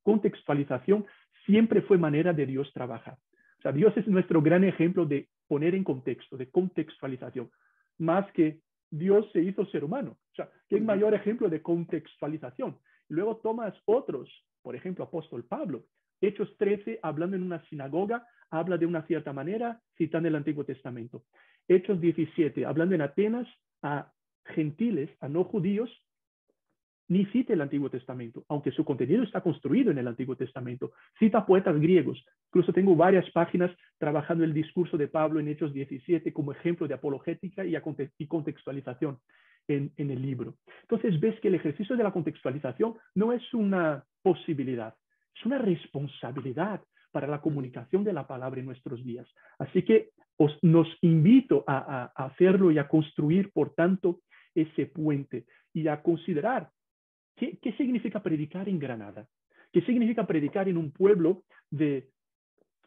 contextualización 0.03 1.07
siempre 1.47 1.83
fue 1.83 1.99
manera 1.99 2.33
de 2.33 2.47
Dios 2.47 2.71
trabajar. 2.73 3.19
O 3.59 3.63
sea, 3.63 3.73
Dios 3.73 3.97
es 3.97 4.07
nuestro 4.09 4.43
gran 4.43 4.65
ejemplo 4.65 5.07
de 5.07 5.29
poner 5.47 5.75
en 5.75 5.85
contexto, 5.85 6.37
de 6.37 6.51
contextualización, 6.51 7.51
más 7.99 8.31
que 8.33 8.61
Dios 8.91 9.31
se 9.33 9.41
hizo 9.41 9.65
ser 9.67 9.85
humano. 9.85 10.19
O 10.33 10.35
sea, 10.35 10.51
¿qué 10.69 10.81
mayor 10.81 11.15
ejemplo 11.15 11.49
de 11.49 11.63
contextualización? 11.63 12.79
Luego 13.09 13.37
tomas 13.37 13.75
otros, 13.85 14.29
por 14.63 14.77
ejemplo, 14.77 15.05
apóstol 15.05 15.45
Pablo. 15.45 15.85
Hechos 16.21 16.57
13, 16.59 17.01
hablando 17.03 17.37
en 17.37 17.43
una 17.43 17.65
sinagoga, 17.69 18.27
habla 18.51 18.77
de 18.77 18.87
una 18.87 19.07
cierta 19.07 19.33
manera, 19.33 19.81
citando 19.97 20.29
el 20.29 20.37
Antiguo 20.37 20.65
Testamento. 20.65 21.25
Hechos 21.69 22.01
17, 22.01 22.65
hablando 22.67 22.95
en 22.95 23.03
Atenas 23.03 23.49
a 23.83 24.11
gentiles, 24.47 25.11
a 25.21 25.29
no 25.29 25.45
judíos, 25.45 25.91
ni 27.09 27.27
cita 27.27 27.53
el 27.53 27.61
Antiguo 27.61 27.91
Testamento, 27.91 28.45
aunque 28.49 28.71
su 28.71 28.85
contenido 28.85 29.23
está 29.23 29.43
construido 29.43 29.91
en 29.91 29.99
el 29.99 30.09
Antiguo 30.09 30.35
Testamento. 30.35 30.93
Cita 31.19 31.45
poetas 31.45 31.79
griegos. 31.79 32.25
Incluso 32.47 32.73
tengo 32.73 32.97
varias 32.97 33.29
páginas 33.33 33.71
trabajando 33.99 34.45
el 34.45 34.55
discurso 34.55 34.97
de 34.97 35.09
Pablo 35.09 35.39
en 35.39 35.49
Hechos 35.49 35.75
17 35.75 36.33
como 36.33 36.53
ejemplo 36.53 36.89
de 36.89 36.95
apologética 36.95 37.65
y, 37.67 37.77
contextualización 38.27 39.19
en, 39.69 39.93
en 39.97 40.11
el 40.11 40.23
libro. 40.23 40.55
Entonces 40.83 41.21
ves 41.21 41.39
que 41.41 41.49
el 41.49 41.57
ejercicio 41.57 41.97
de 41.97 42.05
la 42.05 42.13
contextualización 42.13 42.95
no 43.15 43.33
es 43.33 43.43
una 43.53 44.05
posibilidad, 44.23 44.95
es 45.37 45.45
una 45.45 45.59
responsabilidad 45.59 46.83
para 47.11 47.27
la 47.27 47.43
comunicación 47.43 48.05
de 48.05 48.15
la 48.15 48.27
palabra 48.27 48.61
en 48.61 48.67
nuestros 48.67 49.05
días. 49.05 49.29
Así 49.59 49.83
que 49.83 50.11
os, 50.39 50.59
nos 50.63 50.89
invito 51.03 51.63
a, 51.67 52.11
a, 52.17 52.25
hacerlo 52.27 52.71
y 52.71 52.79
a 52.79 52.89
construir, 52.89 53.53
por 53.53 53.75
tanto, 53.75 54.21
ese 54.55 54.87
puente 54.87 55.45
y 55.73 55.87
a 55.88 56.03
considerar 56.03 56.71
¿Qué, 57.37 57.75
significa 57.77 58.23
predicar 58.23 58.69
en 58.69 58.79
Granada? 58.79 59.27
¿Qué 59.73 59.81
significa 59.83 60.27
predicar 60.27 60.69
en 60.69 60.77
un 60.77 60.93
pueblo 60.93 61.45
de, 61.71 62.11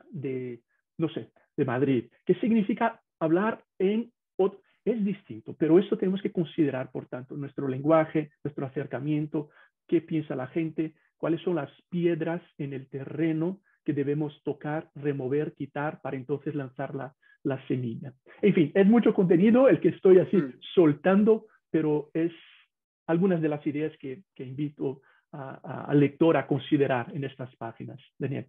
de, 0.10 0.62
no 0.97 1.10
sé, 1.10 1.32
de 1.58 1.65
Madrid? 1.65 2.06
¿Qué 2.25 2.36
significa 2.36 3.01
hablar 3.19 3.63
en 3.80 4.12
otro? 4.38 4.62
Es 4.86 5.04
distinto, 5.04 5.56
pero 5.58 5.80
eso 5.80 5.97
tenemos 5.97 6.21
que 6.21 6.32
considerar, 6.32 6.91
por 6.91 7.08
tanto, 7.08 7.36
nuestro 7.36 7.67
lenguaje, 7.67 8.30
nuestro 8.43 8.67
acercamiento, 8.67 9.49
qué 9.88 9.99
piensa 9.99 10.36
la 10.36 10.45
gente, 10.47 10.93
cuáles 11.17 11.41
son 11.41 11.56
las 11.56 11.71
piedras 11.89 12.41
en 12.60 12.73
el 12.73 12.88
terreno 12.88 13.62
que 13.84 13.93
debemos 13.93 14.39
tocar, 14.43 14.91
remover, 14.93 15.54
quitar 15.54 16.01
para 16.01 16.17
entonces 16.17 16.54
lanzar 16.54 16.93
la, 16.93 17.15
la 17.43 17.65
semilla. 17.67 18.13
En 18.43 18.54
fin, 18.54 18.71
es 18.75 18.86
mucho 18.86 19.13
contenido 19.15 19.69
el 19.69 19.80
que 19.80 19.89
estoy 19.89 20.19
así 20.19 20.38
mm. 20.38 20.54
soltando, 20.75 21.47
pero 21.69 22.10
es 22.13 22.32
algunas 23.08 23.41
de 23.41 23.49
las 23.49 23.65
ideas 23.67 23.93
que, 23.99 24.23
invito 24.38 25.01
al 25.32 25.99
lector 25.99 26.38
a 26.38 26.47
considerar 26.47 27.12
en 27.13 27.25
estas 27.25 27.54
páginas. 27.58 27.99
Daniel. 28.17 28.47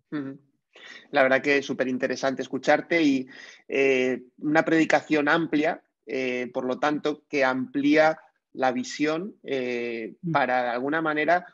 La 1.10 1.22
verdad 1.22 1.42
que 1.42 1.58
es 1.58 1.66
súper 1.66 1.88
interesante 1.88 2.42
escucharte 2.42 3.02
y 3.02 3.26
eh, 3.68 4.22
una 4.38 4.64
predicación 4.64 5.28
amplia, 5.28 5.82
eh, 6.06 6.50
por 6.52 6.64
lo 6.64 6.78
tanto, 6.78 7.24
que 7.28 7.44
amplía 7.44 8.18
la 8.52 8.72
visión 8.72 9.34
eh, 9.42 10.16
mm. 10.22 10.32
para 10.32 10.62
de 10.64 10.70
alguna 10.70 11.02
manera 11.02 11.46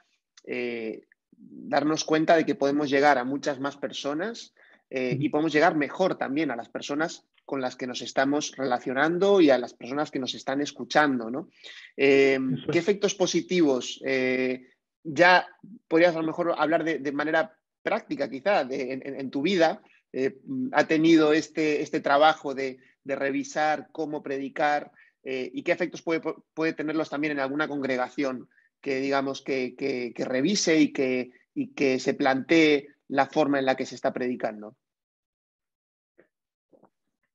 darnos 1.34 2.04
cuenta 2.04 2.36
de 2.36 2.44
que 2.44 2.56
podemos 2.56 2.90
llegar 2.90 3.16
a 3.16 3.24
muchas 3.24 3.60
más 3.60 3.76
personas 3.76 4.54
y 4.90 5.28
podemos 5.28 5.52
llegar 5.52 5.76
mejor 5.76 6.16
también 6.16 6.50
a 6.50 6.56
las 6.56 6.68
personas 6.68 7.24
con 7.44 7.60
las 7.60 7.76
que 7.76 7.86
nos 7.86 8.02
estamos 8.02 8.52
relacionando 8.56 9.40
y 9.40 9.50
a 9.50 9.58
las 9.58 9.74
personas 9.74 10.10
que 10.10 10.18
nos 10.18 10.34
están 10.34 10.60
escuchando. 10.60 11.30
¿no? 11.30 11.50
Eh, 11.96 12.38
¿Qué 12.70 12.78
efectos 12.78 13.14
positivos 13.14 14.00
eh, 14.04 14.68
ya 15.02 15.46
podrías 15.88 16.14
a 16.14 16.20
lo 16.20 16.26
mejor 16.26 16.54
hablar 16.56 16.84
de, 16.84 17.12
manera 17.12 17.56
práctica 17.82 18.30
quizá 18.30 18.66
en, 18.70 19.30
tu 19.30 19.42
vida? 19.42 19.82
Eh, 20.12 20.38
ha 20.72 20.86
tenido 20.86 21.32
este, 21.32 21.82
este 21.82 22.00
trabajo 22.00 22.54
de, 22.54 22.78
revisar 23.04 23.88
cómo 23.90 24.22
predicar 24.22 24.92
y 25.24 25.62
qué 25.64 25.72
efectos 25.72 26.02
puede, 26.02 26.20
puede, 26.54 26.72
tenerlos 26.72 27.10
también 27.10 27.32
en 27.32 27.40
alguna 27.40 27.66
congregación 27.66 28.48
que 28.80 29.00
digamos 29.00 29.42
que, 29.42 29.74
que 29.76 30.24
revise 30.24 30.78
y 30.78 30.92
que, 30.92 31.32
y 31.52 31.74
que 31.74 31.98
se 31.98 32.14
plantee 32.14 32.88
la 33.08 33.26
forma 33.26 33.58
en 33.58 33.66
la 33.66 33.76
que 33.76 33.86
se 33.86 33.96
está 33.96 34.12
predicando. 34.12 34.76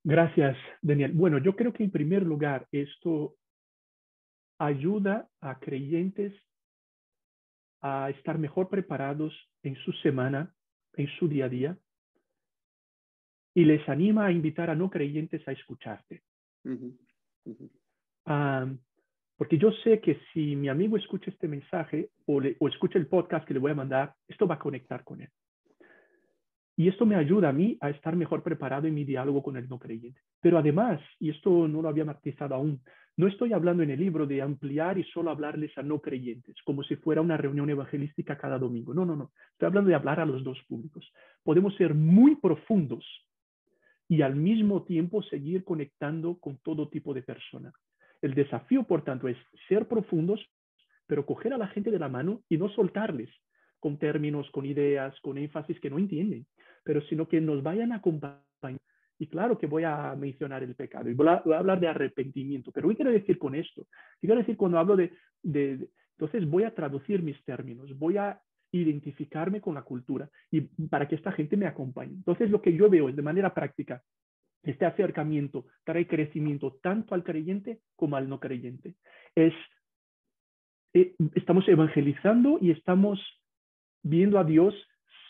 Gracias, 0.10 0.56
Daniel. 0.82 1.12
Bueno, 1.12 1.38
yo 1.38 1.54
creo 1.54 1.74
que 1.74 1.84
en 1.84 1.92
primer 1.92 2.24
lugar 2.24 2.66
esto 2.72 3.36
ayuda 4.58 5.28
a 5.42 5.60
creyentes 5.60 6.34
a 7.82 8.10
estar 8.12 8.38
mejor 8.38 8.70
preparados 8.70 9.34
en 9.64 9.76
su 9.76 9.92
semana, 9.92 10.56
en 10.94 11.10
su 11.20 11.28
día 11.28 11.48
a 11.48 11.50
día, 11.50 11.78
y 13.54 13.66
les 13.66 13.88
anima 13.90 14.28
a 14.28 14.32
invitar 14.32 14.70
a 14.70 14.76
no 14.76 14.90
creyentes 14.90 15.46
a 15.46 15.52
escucharte. 15.52 16.24
porque 19.36 19.58
yo 19.58 19.74
sé 19.84 20.00
que 20.00 20.22
si 20.32 20.56
mi 20.56 20.70
amigo 20.70 20.96
escucha 20.96 21.32
este 21.32 21.50
mensaje 21.50 22.12
o, 22.28 22.42
o 22.60 22.68
escucha 22.70 22.98
el 22.98 23.08
podcast 23.08 23.46
que 23.46 23.56
le 23.56 23.60
voy 23.60 23.72
a 23.72 23.82
mandar, 23.84 24.16
esto 24.26 24.48
va 24.48 24.56
a 24.56 24.60
conectar 24.60 25.04
con 25.04 25.20
él. 25.20 25.30
Y 26.80 26.88
esto 26.88 27.08
me 27.08 27.16
ayuda 27.16 27.50
a 27.50 27.54
mí 27.54 27.76
a 27.82 27.90
estar 27.90 28.16
mejor 28.16 28.44
preparado 28.44 28.86
en 28.86 28.94
mi 28.94 29.04
diálogo 29.04 29.42
con 29.42 29.58
el 29.58 29.68
no 29.68 29.80
creyente. 29.80 30.22
Pero 30.40 30.60
además, 30.60 31.02
y 31.20 31.32
esto 31.32 31.68
no 31.68 31.82
lo 31.82 31.90
había 31.90 32.06
matizado 32.06 32.54
aún, 32.54 32.80
no 33.18 33.28
estoy 33.28 33.52
hablando 33.52 33.82
en 33.82 33.90
el 33.90 34.00
libro 34.00 34.28
de 34.28 34.44
ampliar 34.44 35.00
y 35.00 35.04
solo 35.06 35.32
hablarles 35.32 35.76
a 35.76 35.82
no 35.82 36.00
creyentes, 36.00 36.56
como 36.64 36.84
si 36.84 36.96
fuera 36.98 37.20
una 37.20 37.36
reunión 37.36 37.68
evangelística 37.72 38.38
cada 38.38 38.60
domingo. 38.60 38.94
No, 38.94 39.06
no, 39.06 39.16
no. 39.16 39.32
Estoy 39.54 39.66
hablando 39.66 39.90
de 39.90 39.96
hablar 39.96 40.20
a 40.20 40.26
los 40.28 40.44
dos 40.44 40.60
públicos. 40.68 41.12
Podemos 41.44 41.76
ser 41.78 41.96
muy 41.96 42.36
profundos 42.36 43.04
y 44.08 44.22
al 44.22 44.36
mismo 44.36 44.84
tiempo 44.84 45.24
seguir 45.24 45.64
conectando 45.64 46.38
con 46.38 46.58
todo 46.58 46.90
tipo 46.90 47.12
de 47.16 47.24
personas. 47.24 47.74
El 48.22 48.36
desafío, 48.36 48.84
por 48.84 49.04
tanto, 49.04 49.28
es 49.28 49.38
ser 49.68 49.88
profundos, 49.88 50.40
pero 51.08 51.26
coger 51.26 51.56
a 51.56 51.58
la 51.58 51.70
gente 51.70 51.90
de 51.90 51.98
la 51.98 52.10
mano 52.10 52.44
y 52.50 52.58
no 52.60 52.70
soltarles 52.70 53.32
con 53.80 53.98
términos, 53.98 54.50
con 54.52 54.66
ideas, 54.66 55.20
con 55.22 55.40
énfasis 55.40 55.80
que 55.80 55.90
no 55.90 55.98
entienden 55.98 56.46
pero 56.88 57.02
sino 57.02 57.28
que 57.28 57.42
nos 57.42 57.62
vayan 57.62 57.92
a 57.92 57.98
acompañar. 57.98 58.40
Y 59.20 59.28
claro 59.28 59.58
que 59.58 59.68
voy 59.68 59.84
a 59.84 60.16
mencionar 60.16 60.64
el 60.64 60.74
pecado 60.74 61.10
y 61.10 61.14
voy 61.14 61.28
a, 61.28 61.44
hablar 61.58 61.82
de 61.82 61.90
arrepentimiento, 61.90 62.72
pero 62.72 62.88
¿qué 62.88 62.96
quiero 62.96 63.12
decir 63.12 63.38
con 63.38 63.56
esto? 63.56 63.88
¿Qué 64.22 64.28
quiero 64.28 64.40
decir 64.40 64.56
cuando 64.56 64.80
hablo 64.80 64.96
de, 64.96 65.12
de, 65.44 65.90
entonces 66.18 66.50
voy 66.50 66.64
a 66.64 66.74
traducir 66.74 67.22
mis 67.22 67.44
términos, 67.44 67.98
voy 67.98 68.16
a 68.18 68.40
identificarme 68.72 69.60
con 69.60 69.76
la 69.76 69.82
cultura 69.82 70.30
y 70.50 70.62
para 70.62 71.10
que 71.10 71.16
esta 71.16 71.32
gente 71.34 71.58
me 71.58 71.68
acompañe. 71.68 72.14
Entonces 72.14 72.50
lo 72.50 72.62
que 72.62 72.74
yo 72.74 72.90
veo 72.90 73.10
es 73.10 73.16
de 73.16 73.22
manera 73.22 73.54
práctica, 73.54 74.02
este 74.64 74.86
acercamiento 74.86 75.66
trae 75.84 76.08
crecimiento 76.08 76.80
tanto 76.82 77.16
al 77.16 77.24
creyente 77.24 77.82
como 77.98 78.16
al 78.16 78.30
no 78.30 78.40
creyente. 78.40 78.96
Es, 79.36 79.54
eh, 80.94 81.16
estamos 81.36 81.68
evangelizando 81.68 82.60
y 82.62 82.72
estamos 82.72 83.20
viendo 84.04 84.40
a 84.40 84.46
Dios 84.46 84.74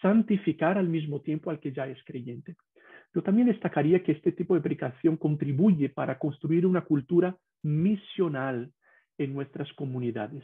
santificar 0.02 0.78
al 0.78 0.90
mismo 0.90 1.22
tiempo 1.22 1.50
al 1.50 1.60
que 1.60 1.72
ya 1.72 1.88
es 1.88 1.98
creyente. 2.04 2.56
Yo 3.14 3.22
también 3.24 3.48
destacaría 3.48 4.04
que 4.04 4.12
este 4.12 4.32
tipo 4.32 4.56
de 4.56 4.62
predicación 4.62 5.18
contribuye 5.18 5.90
para 5.90 6.20
construir 6.20 6.66
una 6.66 6.82
cultura 6.82 7.36
misional 7.64 8.72
en 9.18 9.34
nuestras 9.34 9.72
comunidades. 9.74 10.44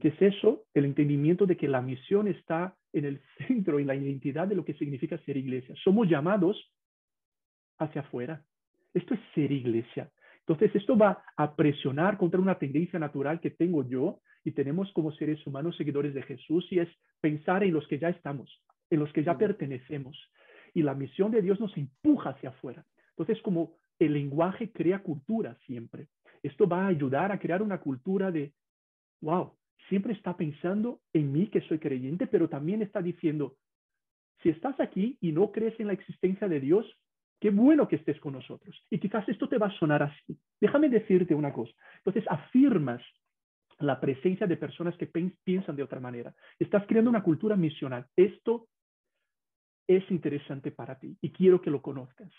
¿Qué 0.00 0.08
es 0.08 0.20
eso? 0.20 0.64
El 0.74 0.84
entendimiento 0.84 1.46
de 1.46 1.56
que 1.56 1.68
la 1.68 1.80
misión 1.80 2.26
está 2.28 2.74
en 2.92 3.04
el 3.04 3.20
centro, 3.38 3.78
en 3.78 3.86
la 3.86 3.94
identidad 3.94 4.48
de 4.48 4.56
lo 4.56 4.64
que 4.64 4.74
significa 4.74 5.18
ser 5.18 5.36
iglesia. 5.36 5.74
Somos 5.84 6.08
llamados 6.08 6.72
hacia 7.78 8.00
afuera. 8.00 8.44
Esto 8.92 9.14
es 9.14 9.20
ser 9.34 9.52
iglesia. 9.52 10.10
Entonces, 10.48 10.74
esto 10.76 10.96
va 10.96 11.22
a 11.36 11.54
presionar 11.54 12.16
contra 12.16 12.40
una 12.40 12.58
tendencia 12.58 12.98
natural 12.98 13.38
que 13.38 13.50
tengo 13.50 13.86
yo 13.86 14.20
y 14.44 14.52
tenemos 14.52 14.90
como 14.92 15.12
seres 15.12 15.46
humanos 15.46 15.76
seguidores 15.76 16.14
de 16.14 16.22
Jesús 16.22 16.66
y 16.70 16.78
es 16.78 16.88
pensar 17.20 17.62
en 17.64 17.74
los 17.74 17.86
que 17.86 17.98
ya 17.98 18.08
estamos, 18.08 18.50
en 18.88 19.00
los 19.00 19.12
que 19.12 19.22
ya 19.22 19.36
pertenecemos. 19.36 20.16
Y 20.72 20.82
la 20.82 20.94
misión 20.94 21.30
de 21.32 21.42
Dios 21.42 21.60
nos 21.60 21.76
empuja 21.76 22.30
hacia 22.30 22.48
afuera. 22.48 22.82
Entonces, 23.10 23.42
como 23.42 23.74
el 23.98 24.14
lenguaje 24.14 24.72
crea 24.72 25.02
cultura 25.02 25.54
siempre, 25.66 26.08
esto 26.42 26.66
va 26.66 26.84
a 26.84 26.88
ayudar 26.88 27.30
a 27.30 27.38
crear 27.38 27.60
una 27.60 27.78
cultura 27.78 28.30
de, 28.30 28.54
wow, 29.20 29.52
siempre 29.90 30.14
está 30.14 30.34
pensando 30.34 31.00
en 31.12 31.30
mí 31.30 31.48
que 31.48 31.60
soy 31.62 31.78
creyente, 31.78 32.26
pero 32.26 32.48
también 32.48 32.80
está 32.80 33.02
diciendo, 33.02 33.56
si 34.42 34.48
estás 34.48 34.80
aquí 34.80 35.18
y 35.20 35.30
no 35.30 35.52
crees 35.52 35.78
en 35.78 35.88
la 35.88 35.92
existencia 35.92 36.48
de 36.48 36.60
Dios, 36.60 36.86
qué 37.40 37.50
bueno 37.50 37.88
que 37.88 37.96
estés 37.96 38.18
con 38.20 38.32
nosotros. 38.34 38.84
Y 38.90 38.98
quizás 38.98 39.28
esto 39.28 39.48
te 39.48 39.58
va 39.58 39.66
a 39.66 39.78
sonar 39.78 40.02
así. 40.02 40.38
Déjame 40.60 40.88
decirte 40.88 41.34
una 41.34 41.52
cosa. 41.52 41.72
Entonces, 41.98 42.24
afirmas 42.28 43.02
la 43.80 44.00
presencia 44.00 44.46
de 44.46 44.56
personas 44.56 44.96
que 44.96 45.06
piensan 45.06 45.76
de 45.76 45.82
otra 45.82 46.00
manera. 46.00 46.34
Estás 46.58 46.86
creando 46.86 47.10
una 47.10 47.22
cultura 47.22 47.56
misional. 47.56 48.06
Esto 48.16 48.68
es 49.86 50.08
interesante 50.10 50.70
para 50.70 50.98
ti 50.98 51.16
y 51.20 51.30
quiero 51.30 51.60
que 51.60 51.70
lo 51.70 51.80
conozcas. 51.80 52.30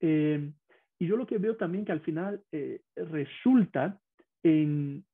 Eh, 0.00 0.50
y 0.98 1.06
yo 1.06 1.16
lo 1.16 1.26
que 1.26 1.38
veo 1.38 1.56
también 1.56 1.84
que 1.84 1.92
al 1.92 2.00
final 2.00 2.42
eh, 2.52 2.82
resulta 2.96 3.98
en, 4.42 5.04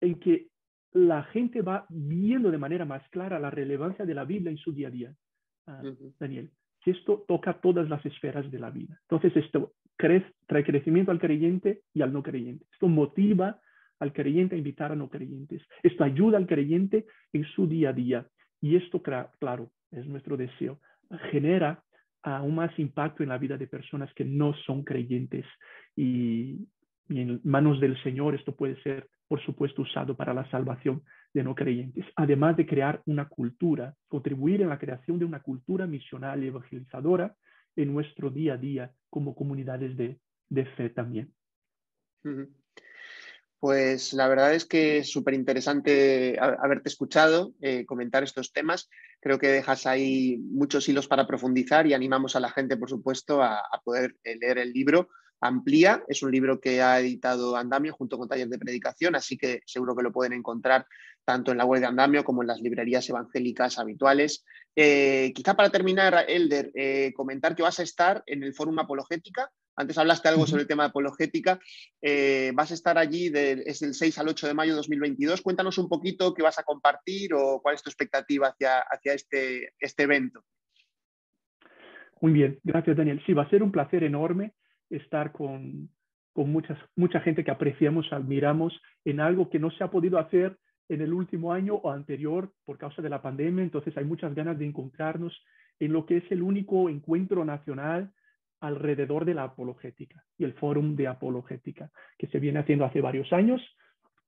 en 0.00 0.20
que 0.20 0.48
la 0.92 1.24
gente 1.24 1.62
va 1.62 1.86
viendo 1.88 2.50
de 2.50 2.58
manera 2.58 2.84
más 2.84 3.06
clara 3.10 3.38
la 3.38 3.50
relevancia 3.50 4.04
de 4.04 4.14
la 4.14 4.24
Biblia 4.24 4.50
en 4.50 4.58
su 4.58 4.72
día 4.72 4.88
a 4.88 4.90
día, 4.90 5.14
ah, 5.66 5.82
Daniel. 6.18 6.50
Que 6.82 6.92
esto 6.92 7.24
toca 7.28 7.54
todas 7.60 7.88
las 7.88 8.04
esferas 8.04 8.50
de 8.50 8.58
la 8.58 8.70
vida. 8.70 8.98
Entonces, 9.02 9.36
esto 9.36 9.72
trae 10.46 10.64
crecimiento 10.64 11.10
al 11.10 11.20
creyente 11.20 11.82
y 11.94 12.02
al 12.02 12.12
no 12.12 12.22
creyente. 12.22 12.66
Esto 12.72 12.88
motiva 12.88 13.60
al 14.00 14.12
creyente 14.12 14.56
a 14.56 14.58
invitar 14.58 14.92
a 14.92 14.96
no 14.96 15.08
creyentes. 15.08 15.62
Esto 15.82 16.04
ayuda 16.04 16.38
al 16.38 16.46
creyente 16.46 17.06
en 17.32 17.44
su 17.44 17.68
día 17.68 17.90
a 17.90 17.92
día. 17.92 18.26
Y 18.60 18.76
esto, 18.76 19.00
claro, 19.02 19.70
es 19.90 20.06
nuestro 20.06 20.36
deseo. 20.36 20.80
Genera 21.30 21.82
aún 22.22 22.56
más 22.56 22.76
impacto 22.78 23.22
en 23.22 23.28
la 23.28 23.38
vida 23.38 23.56
de 23.56 23.66
personas 23.66 24.12
que 24.14 24.24
no 24.24 24.54
son 24.66 24.82
creyentes. 24.82 25.46
Y, 25.96 26.66
y 27.08 27.20
en 27.20 27.40
manos 27.44 27.80
del 27.80 28.00
Señor 28.02 28.34
esto 28.34 28.54
puede 28.54 28.80
ser, 28.82 29.08
por 29.32 29.42
supuesto, 29.42 29.80
usado 29.80 30.14
para 30.14 30.34
la 30.34 30.46
salvación 30.50 31.02
de 31.32 31.42
no 31.42 31.54
creyentes. 31.54 32.04
Además 32.16 32.54
de 32.54 32.66
crear 32.66 33.00
una 33.06 33.30
cultura, 33.30 33.94
contribuir 34.06 34.60
en 34.60 34.68
la 34.68 34.78
creación 34.78 35.18
de 35.18 35.24
una 35.24 35.40
cultura 35.40 35.86
misional 35.86 36.44
y 36.44 36.48
evangelizadora 36.48 37.34
en 37.74 37.94
nuestro 37.94 38.28
día 38.28 38.52
a 38.52 38.56
día 38.58 38.92
como 39.08 39.34
comunidades 39.34 39.96
de, 39.96 40.66
fe 40.76 40.90
también. 40.90 41.32
Pues 43.58 44.12
la 44.12 44.28
verdad 44.28 44.52
es 44.52 44.66
que 44.66 44.98
es 44.98 45.10
súper 45.10 45.32
interesante 45.32 46.38
haberte 46.38 46.90
escuchado 46.90 47.54
eh, 47.62 47.86
comentar 47.86 48.22
estos 48.22 48.52
temas. 48.52 48.90
Creo 49.18 49.38
que 49.38 49.48
dejas 49.48 49.86
ahí 49.86 50.36
muchos 50.42 50.86
hilos 50.90 51.08
para 51.08 51.26
profundizar 51.26 51.86
y 51.86 51.94
animamos 51.94 52.36
a 52.36 52.40
la 52.40 52.50
gente, 52.50 52.76
por 52.76 52.90
supuesto, 52.90 53.42
a, 53.42 53.62
poder 53.82 54.14
eh, 54.24 54.36
leer 54.36 54.58
el 54.58 54.74
libro. 54.74 55.08
Amplía 55.42 56.04
es 56.06 56.22
un 56.22 56.30
libro 56.30 56.60
que 56.60 56.80
ha 56.80 57.00
editado 57.00 57.56
Andamio 57.56 57.92
junto 57.92 58.16
con 58.16 58.28
Taller 58.28 58.48
de 58.48 58.60
Predicación, 58.60 59.16
así 59.16 59.36
que 59.36 59.60
seguro 59.66 59.96
que 59.96 60.04
lo 60.04 60.12
pueden 60.12 60.34
encontrar 60.34 60.86
tanto 61.24 61.50
en 61.50 61.58
la 61.58 61.64
web 61.64 61.80
de 61.80 61.88
Andamio 61.88 62.22
como 62.22 62.42
en 62.42 62.48
las 62.48 62.60
librerías 62.60 63.08
evangélicas 63.08 63.76
habituales. 63.80 64.44
Eh, 64.76 65.32
quizá 65.34 65.54
para 65.54 65.70
terminar, 65.70 66.26
Elder, 66.28 66.70
eh, 66.76 67.12
comentar 67.14 67.56
que 67.56 67.64
vas 67.64 67.80
a 67.80 67.82
estar 67.82 68.22
en 68.26 68.44
el 68.44 68.54
Fórum 68.54 68.78
Apologética. 68.78 69.50
Antes 69.74 69.98
hablaste 69.98 70.28
algo 70.28 70.46
sobre 70.46 70.62
el 70.62 70.68
tema 70.68 70.84
de 70.84 70.90
apologética. 70.90 71.58
Eh, 72.00 72.52
vas 72.54 72.70
a 72.70 72.74
estar 72.74 72.96
allí, 72.96 73.32
es 73.34 73.80
del 73.80 73.94
6 73.94 74.18
al 74.18 74.28
8 74.28 74.46
de 74.46 74.54
mayo 74.54 74.72
de 74.72 74.76
2022. 74.76 75.42
Cuéntanos 75.42 75.76
un 75.76 75.88
poquito 75.88 76.34
qué 76.34 76.42
vas 76.42 76.60
a 76.60 76.62
compartir 76.62 77.34
o 77.34 77.60
cuál 77.60 77.74
es 77.74 77.82
tu 77.82 77.90
expectativa 77.90 78.46
hacia, 78.46 78.78
hacia 78.78 79.14
este, 79.14 79.74
este 79.80 80.04
evento. 80.04 80.44
Muy 82.20 82.30
bien, 82.30 82.60
gracias 82.62 82.96
Daniel. 82.96 83.20
Sí, 83.26 83.32
va 83.32 83.42
a 83.42 83.50
ser 83.50 83.64
un 83.64 83.72
placer 83.72 84.04
enorme 84.04 84.52
estar 84.92 85.32
con, 85.32 85.90
con 86.32 86.50
muchas, 86.50 86.78
mucha 86.96 87.20
gente 87.20 87.44
que 87.44 87.50
apreciamos, 87.50 88.12
admiramos 88.12 88.80
en 89.04 89.20
algo 89.20 89.50
que 89.50 89.58
no 89.58 89.70
se 89.70 89.84
ha 89.84 89.90
podido 89.90 90.18
hacer 90.18 90.56
en 90.88 91.00
el 91.00 91.12
último 91.12 91.52
año 91.52 91.74
o 91.74 91.90
anterior 91.90 92.52
por 92.64 92.78
causa 92.78 93.02
de 93.02 93.08
la 93.08 93.22
pandemia, 93.22 93.64
entonces 93.64 93.96
hay 93.96 94.04
muchas 94.04 94.34
ganas 94.34 94.58
de 94.58 94.66
encontrarnos 94.66 95.32
en 95.80 95.92
lo 95.92 96.06
que 96.06 96.18
es 96.18 96.30
el 96.30 96.42
único 96.42 96.88
encuentro 96.88 97.44
nacional 97.44 98.12
alrededor 98.60 99.24
de 99.24 99.34
la 99.34 99.44
apologética 99.44 100.24
y 100.38 100.44
el 100.44 100.54
fórum 100.54 100.94
de 100.94 101.08
apologética 101.08 101.90
que 102.16 102.28
se 102.28 102.38
viene 102.38 102.60
haciendo 102.60 102.84
hace 102.84 103.00
varios 103.00 103.32
años. 103.32 103.60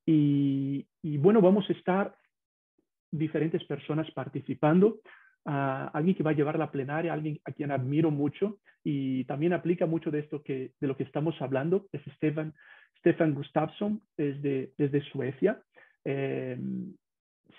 Y, 0.04 0.86
bueno, 1.18 1.40
vamos 1.40 1.64
a 1.70 1.72
estar 1.72 2.16
diferentes 3.10 3.62
personas 3.64 4.10
participando. 4.10 4.98
Uh, 5.46 5.92
alguien 5.92 6.16
que 6.16 6.22
va 6.22 6.30
a 6.30 6.34
llevar 6.34 6.58
la 6.58 6.70
plenaria, 6.70 7.12
alguien 7.12 7.38
a 7.44 7.52
quien 7.52 7.70
admiro 7.70 8.10
mucho 8.10 8.60
y 8.82 9.24
también 9.24 9.52
aplica 9.52 9.84
mucho 9.84 10.10
de 10.10 10.20
esto 10.20 10.42
que 10.42 10.72
de 10.80 10.86
lo 10.86 10.96
que 10.96 11.04
estamos 11.04 11.34
hablando, 11.42 11.86
es 11.92 12.00
Stefan, 12.16 12.54
Stefan 12.98 13.34
Gustafsson, 13.34 14.00
desde, 14.16 14.72
desde 14.78 15.02
Suecia. 15.02 15.60
Eh, 16.04 16.58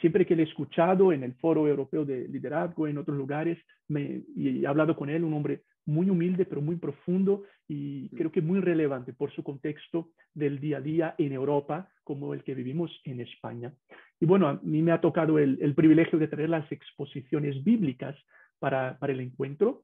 siempre 0.01 0.25
que 0.25 0.35
le 0.35 0.43
he 0.43 0.45
escuchado 0.45 1.11
en 1.11 1.23
el 1.23 1.33
Foro 1.35 1.67
Europeo 1.67 2.05
de 2.05 2.27
Liderazgo, 2.27 2.87
en 2.87 2.97
otros 2.97 3.17
lugares, 3.17 3.59
me, 3.87 4.23
y 4.35 4.63
he 4.63 4.67
hablado 4.67 4.95
con 4.95 5.09
él, 5.09 5.23
un 5.23 5.33
hombre 5.33 5.61
muy 5.85 6.09
humilde, 6.09 6.45
pero 6.45 6.61
muy 6.61 6.77
profundo 6.77 7.43
y 7.67 8.09
creo 8.09 8.31
que 8.31 8.41
muy 8.41 8.59
relevante 8.59 9.13
por 9.13 9.31
su 9.31 9.43
contexto 9.43 10.09
del 10.33 10.59
día 10.59 10.77
a 10.77 10.81
día 10.81 11.15
en 11.17 11.31
Europa, 11.31 11.89
como 12.03 12.33
el 12.33 12.43
que 12.43 12.55
vivimos 12.55 12.91
en 13.03 13.21
España. 13.21 13.73
Y 14.19 14.25
bueno, 14.25 14.47
a 14.47 14.59
mí 14.63 14.81
me 14.81 14.91
ha 14.91 15.01
tocado 15.01 15.39
el, 15.39 15.57
el 15.61 15.75
privilegio 15.75 16.17
de 16.19 16.27
traer 16.27 16.49
las 16.49 16.71
exposiciones 16.71 17.63
bíblicas 17.63 18.15
para, 18.59 18.97
para, 18.97 19.13
el 19.13 19.19
encuentro. 19.19 19.83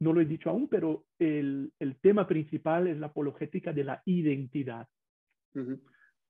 No 0.00 0.12
lo 0.12 0.20
he 0.20 0.26
dicho 0.26 0.50
aún, 0.50 0.68
pero 0.68 1.04
el, 1.18 1.72
el 1.78 1.96
tema 2.00 2.26
principal 2.26 2.86
es 2.86 2.98
la 2.98 3.06
apologética 3.06 3.72
de 3.72 3.84
la 3.84 4.02
identidad 4.04 4.86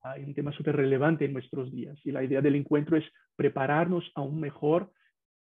hay 0.03 0.23
un 0.23 0.35
tema 0.35 0.53
súper 0.53 0.77
relevante 0.77 1.25
en 1.25 1.33
nuestros 1.33 1.73
días 1.73 1.99
y 2.05 2.13
la 2.13 2.23
idea 2.23 2.41
del 2.41 2.55
encuentro 2.55 2.97
es 2.97 3.05
prepararnos 3.37 4.11
aún 4.15 4.41
mejor 4.41 4.93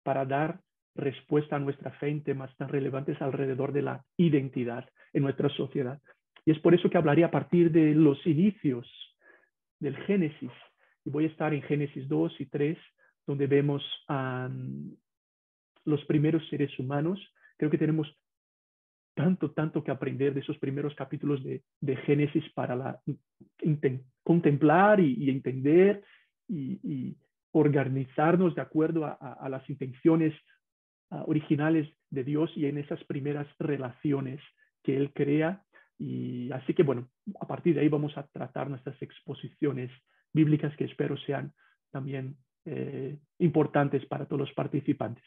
para 0.03 0.25
dar 0.25 0.59
respuesta 0.95 1.55
a 1.55 1.59
nuestra 1.59 1.91
fe 1.91 2.09
en 2.09 2.23
temas 2.23 2.55
tan 2.57 2.69
relevantes 2.69 3.21
alrededor 3.21 3.73
de 3.73 3.81
la 3.81 4.05
identidad 4.17 4.87
en 5.13 5.23
nuestra 5.23 5.49
sociedad. 5.49 5.99
Y 6.45 6.51
es 6.51 6.59
por 6.59 6.73
eso 6.73 6.89
que 6.89 6.97
hablaré 6.97 7.23
a 7.23 7.31
partir 7.31 7.71
de 7.71 7.95
los 7.95 8.25
inicios 8.27 8.87
del 9.79 9.95
Génesis. 9.97 10.51
Y 11.05 11.09
voy 11.09 11.25
a 11.25 11.27
estar 11.27 11.53
en 11.53 11.61
Génesis 11.63 12.07
2 12.07 12.39
y 12.39 12.45
3, 12.47 12.77
donde 13.25 13.47
vemos 13.47 13.83
a 14.07 14.49
los 15.85 16.03
primeros 16.05 16.47
seres 16.49 16.77
humanos. 16.79 17.19
Creo 17.57 17.71
que 17.71 17.77
tenemos 17.77 18.07
tanto, 19.13 19.51
tanto 19.51 19.83
que 19.83 19.91
aprender 19.91 20.33
de 20.33 20.41
esos 20.41 20.57
primeros 20.57 20.95
capítulos 20.95 21.43
de, 21.43 21.95
Génesis 22.05 22.43
para 22.53 22.75
la, 22.75 22.99
contemplar 24.23 24.99
y, 24.99 25.29
entender 25.29 26.03
y, 26.47 27.15
organizarnos 27.55 28.55
de 28.55 28.61
acuerdo 28.61 29.05
a, 29.05 29.47
las 29.47 29.69
intenciones 29.69 30.33
originales 31.25 31.89
de 32.09 32.23
Dios 32.23 32.51
y 32.55 32.65
en 32.65 32.77
esas 32.77 33.03
primeras 33.03 33.47
relaciones 33.59 34.41
que 34.83 34.97
Él 34.97 35.11
crea. 35.13 35.63
Y 35.97 36.51
así 36.51 36.73
que, 36.73 36.83
bueno, 36.83 37.09
a 37.39 37.47
partir 37.47 37.75
de 37.75 37.81
ahí 37.81 37.89
vamos 37.89 38.17
a 38.17 38.27
tratar 38.27 38.69
nuestras 38.69 39.01
exposiciones 39.01 39.91
bíblicas 40.33 40.75
que 40.75 40.85
espero 40.85 41.15
sean 41.17 41.53
también 41.91 42.35
eh, 42.65 43.17
importantes 43.39 44.05
para 44.05 44.25
todos 44.25 44.39
los 44.39 44.53
participantes. 44.53 45.23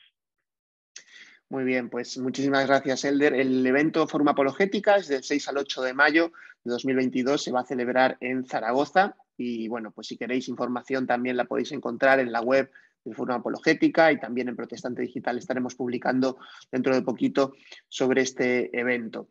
Muy 1.49 1.63
bien, 1.63 1.91
pues 1.91 2.19
muchísimas 2.19 2.67
gracias, 2.67 3.05
Elder. 3.05 3.33
El 3.35 3.65
evento 3.65 4.09
Forma 4.09 4.33
Apologética 4.33 4.97
es 4.97 5.07
del 5.07 5.23
6 5.23 5.49
al 5.49 5.59
8 5.59 5.83
de 5.83 5.95
mayo 5.95 6.33
de 6.65 6.73
2022. 6.73 7.41
Se 7.41 7.53
va 7.53 7.61
a 7.61 7.67
celebrar 7.67 8.17
en 8.21 8.45
Zaragoza. 8.45 9.17
Y 9.37 9.69
bueno, 9.69 9.93
pues 9.93 10.09
si 10.09 10.17
queréis 10.17 10.49
información 10.49 11.07
también 11.07 11.37
la 11.37 11.45
podéis 11.45 11.71
encontrar 11.71 12.19
en 12.19 12.33
la 12.33 12.41
web 12.41 12.69
de 13.11 13.15
Forma 13.17 13.37
Apologética 13.37 14.13
y 14.13 14.19
también 14.19 14.49
en 14.49 14.57
Protestante 14.57 15.03
Digital 15.03 15.39
estaremos 15.39 15.75
publicando 15.75 16.39
dentro 16.71 16.95
de 16.95 17.03
poquito 17.03 17.55
sobre 17.89 18.23
este 18.23 18.77
evento. 18.79 19.29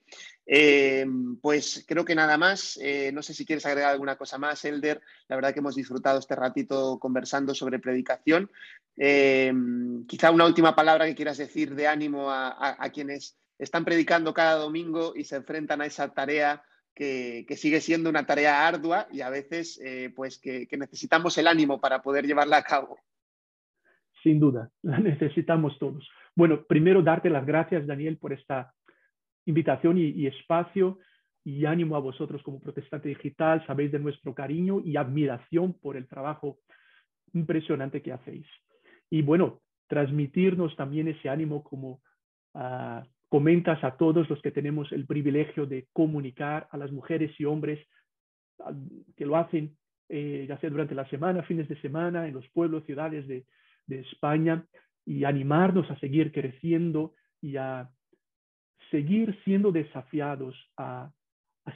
Eh, 0.47 1.05
pues 1.41 1.85
creo 1.87 2.05
que 2.05 2.15
nada 2.15 2.37
más. 2.37 2.77
Eh, 2.81 3.11
no 3.13 3.21
sé 3.23 3.33
si 3.33 3.45
quieres 3.45 3.65
agregar 3.65 3.91
alguna 3.91 4.15
cosa 4.15 4.37
más, 4.37 4.63
Elder. 4.65 5.01
La 5.27 5.35
verdad 5.35 5.53
que 5.53 5.59
hemos 5.59 5.75
disfrutado 5.75 6.19
este 6.19 6.35
ratito 6.35 6.99
conversando 6.99 7.55
sobre 7.55 7.79
predicación. 7.79 8.51
Eh, 8.97 9.53
quizá 10.07 10.31
una 10.31 10.45
última 10.45 10.75
palabra 10.75 11.05
que 11.05 11.15
quieras 11.15 11.37
decir 11.37 11.75
de 11.75 11.87
ánimo 11.87 12.31
a, 12.31 12.89
quienes 12.93 13.37
están 13.57 13.85
predicando 13.85 14.33
cada 14.33 14.55
domingo 14.55 15.13
y 15.15 15.23
se 15.23 15.37
enfrentan 15.37 15.81
a 15.81 15.85
esa 15.85 16.13
tarea 16.13 16.63
que, 16.93 17.45
sigue 17.57 17.81
siendo 17.81 18.09
una 18.09 18.25
tarea 18.25 18.65
ardua 18.65 19.07
y 19.11 19.21
a 19.21 19.29
veces 19.29 19.81
pues 20.15 20.37
que 20.37 20.67
necesitamos 20.77 21.37
el 21.37 21.47
ánimo 21.47 21.81
para 21.81 22.01
poder 22.01 22.25
llevarla 22.25 22.57
a 22.57 22.63
cabo 22.63 22.99
sin 24.25 24.39
duda, 24.39 24.71
la 24.81 24.97
necesitamos 24.97 25.77
todos. 25.77 26.09
Bueno, 26.35 26.63
primero 26.63 27.01
darte 27.01 27.29
las 27.29 27.45
gracias, 27.45 27.85
Daniel, 27.85 28.17
por 28.17 28.33
esta 28.33 28.73
invitación 29.45 29.99
y, 29.99 30.25
espacio 30.25 30.97
y 31.43 31.65
ánimo 31.65 31.95
a 31.95 31.99
vosotros 31.99 32.41
como 32.41 32.59
protestante 32.59 33.07
digital. 33.07 33.63
Sabéis 33.67 33.91
de 33.91 33.99
nuestro 33.99 34.33
cariño 34.33 34.81
y 34.83 34.97
admiración 34.97 35.73
por 35.73 35.95
el 35.95 36.07
trabajo 36.07 36.57
impresionante 37.33 38.01
que 38.01 38.11
hacéis. 38.11 38.47
Y 39.11 39.21
bueno, 39.21 39.61
transmitirnos 39.87 40.75
también 40.75 41.07
ese 41.07 41.29
ánimo 41.29 41.63
como 41.63 42.01
ah, 42.55 43.05
comentas 43.29 43.83
a 43.83 43.95
todos 43.95 44.27
los 44.27 44.41
que 44.41 44.49
tenemos 44.49 44.91
el 44.91 45.05
privilegio 45.05 45.67
de 45.67 45.87
comunicar 45.93 46.67
a 46.71 46.77
las 46.77 46.91
mujeres 46.91 47.39
y 47.39 47.45
hombres 47.45 47.79
ah, 48.59 48.73
que 49.15 49.27
lo 49.27 49.37
hacen, 49.37 49.77
eh, 50.09 50.47
ya 50.49 50.57
sea 50.57 50.71
durante 50.71 50.95
la 50.95 51.07
semana, 51.09 51.43
fines 51.43 51.69
de 51.69 51.79
semana, 51.81 52.27
en 52.27 52.33
los 52.33 52.49
pueblos, 52.49 52.83
ciudades 52.85 53.27
de, 53.27 53.45
de 53.87 53.99
España 54.01 54.65
y 55.05 55.23
animarnos 55.23 55.89
a 55.91 55.99
seguir 55.99 56.31
creciendo 56.31 57.13
y 57.41 57.57
a 57.57 57.89
seguir 58.91 59.37
siendo 59.43 59.71
desafiados 59.71 60.55
a, 60.77 61.11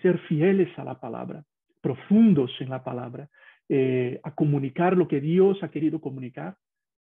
ser 0.02 0.20
fieles 0.28 0.70
a 0.78 0.84
la 0.84 1.00
palabra, 1.00 1.44
profundos 1.82 2.52
en 2.60 2.70
la 2.70 2.84
palabra, 2.84 3.28
eh, 3.68 4.20
a 4.24 4.34
comunicar 4.36 4.96
lo 4.96 5.08
que 5.08 5.20
Dios 5.20 5.62
ha 5.64 5.72
querido 5.72 6.00
comunicar, 6.00 6.58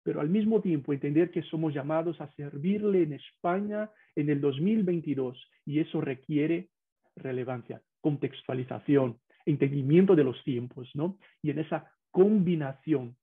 pero 0.04 0.20
al 0.20 0.30
mismo 0.30 0.62
tiempo 0.62 0.92
entender 0.92 1.32
que 1.32 1.44
somos 1.44 1.74
llamados 1.74 2.20
a 2.20 2.30
servirle 2.34 3.04
en 3.04 3.14
España 3.14 3.90
en 4.16 4.30
el 4.30 4.42
2022 4.42 5.50
y 5.66 5.80
eso 5.80 6.02
requiere 6.02 6.70
relevancia, 7.16 7.82
contextualización, 8.02 9.18
entendimiento 9.46 10.16
de 10.16 10.26
los 10.26 10.44
tiempos, 10.44 10.90
¿no? 10.94 11.18
Y 11.42 11.52
en 11.52 11.60
esa 11.60 11.90
combinación 12.12 13.16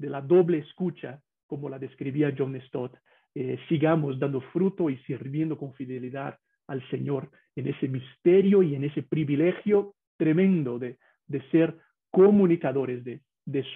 de 0.00 0.08
la 0.08 0.22
doble 0.22 0.58
escucha, 0.58 1.20
como 1.46 1.68
la 1.68 1.78
describía 1.78 2.34
John 2.36 2.58
Stott, 2.66 2.96
eh, 3.34 3.58
sigamos 3.68 4.18
dando 4.18 4.40
fruto 4.40 4.88
y 4.88 4.96
sirviendo 4.98 5.58
con 5.58 5.74
fidelidad 5.74 6.38
al 6.66 6.82
Señor 6.88 7.30
en 7.54 7.68
ese 7.68 7.86
misterio 7.86 8.62
y 8.62 8.74
en 8.74 8.84
ese 8.84 9.02
privilegio 9.02 9.94
tremendo 10.16 10.78
de, 10.78 10.96
ser 11.50 11.76
comunicadores 12.10 13.04
de, 13.04 13.20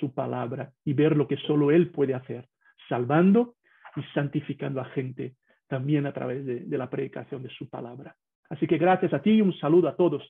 su 0.01 0.15
palabra 0.15 0.73
y 0.85 0.93
ver 0.93 1.17
lo 1.17 1.29
que 1.29 1.37
solo 1.37 1.71
Él 1.71 1.91
puede 1.91 2.15
hacer, 2.15 2.49
salvando 2.89 3.57
y 3.97 4.03
santificando 4.15 4.81
a 4.81 4.87
gente 4.87 5.35
también 5.69 6.07
a 6.07 6.13
través 6.13 6.45
de, 6.47 6.61
de 6.61 6.79
la 6.79 6.89
predicación 6.89 7.43
de 7.43 7.51
su 7.51 7.69
palabra. 7.69 8.17
Así 8.49 8.67
que 8.67 8.79
gracias 8.79 9.13
a 9.13 9.21
ti 9.21 9.33
y 9.33 9.43
un 9.43 9.53
saludo 9.59 9.89
a 9.89 9.97
todos 9.97 10.23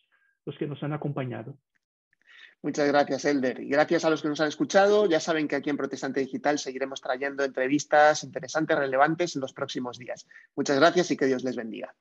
los 0.45 0.57
que 0.57 0.67
nos 0.67 0.83
han 0.83 0.93
acompañado. 0.93 1.57
Muchas 2.65 2.89
gracias, 2.89 3.27
Elder. 3.27 3.61
Y 3.61 3.69
gracias 3.69 4.07
a 4.07 4.11
los 4.11 4.23
que 4.23 4.29
nos 4.29 4.41
han 4.41 4.49
escuchado. 4.49 5.05
Ya 5.05 5.21
saben 5.21 5.49
que 5.49 5.57
aquí 5.57 5.69
en 5.69 5.77
Protestante 5.77 6.21
Digital 6.21 6.59
seguiremos 6.59 7.03
trayendo 7.03 7.45
entrevistas 7.45 8.25
interesantes, 8.25 8.79
relevantes 8.79 9.37
en 9.37 9.43
los 9.43 9.53
próximos 9.53 9.99
días. 9.99 10.27
Muchas 10.57 10.79
gracias 10.79 11.11
y 11.11 11.19
que 11.19 11.27
Dios 11.27 11.45
les 11.45 11.57
bendiga. 11.57 11.95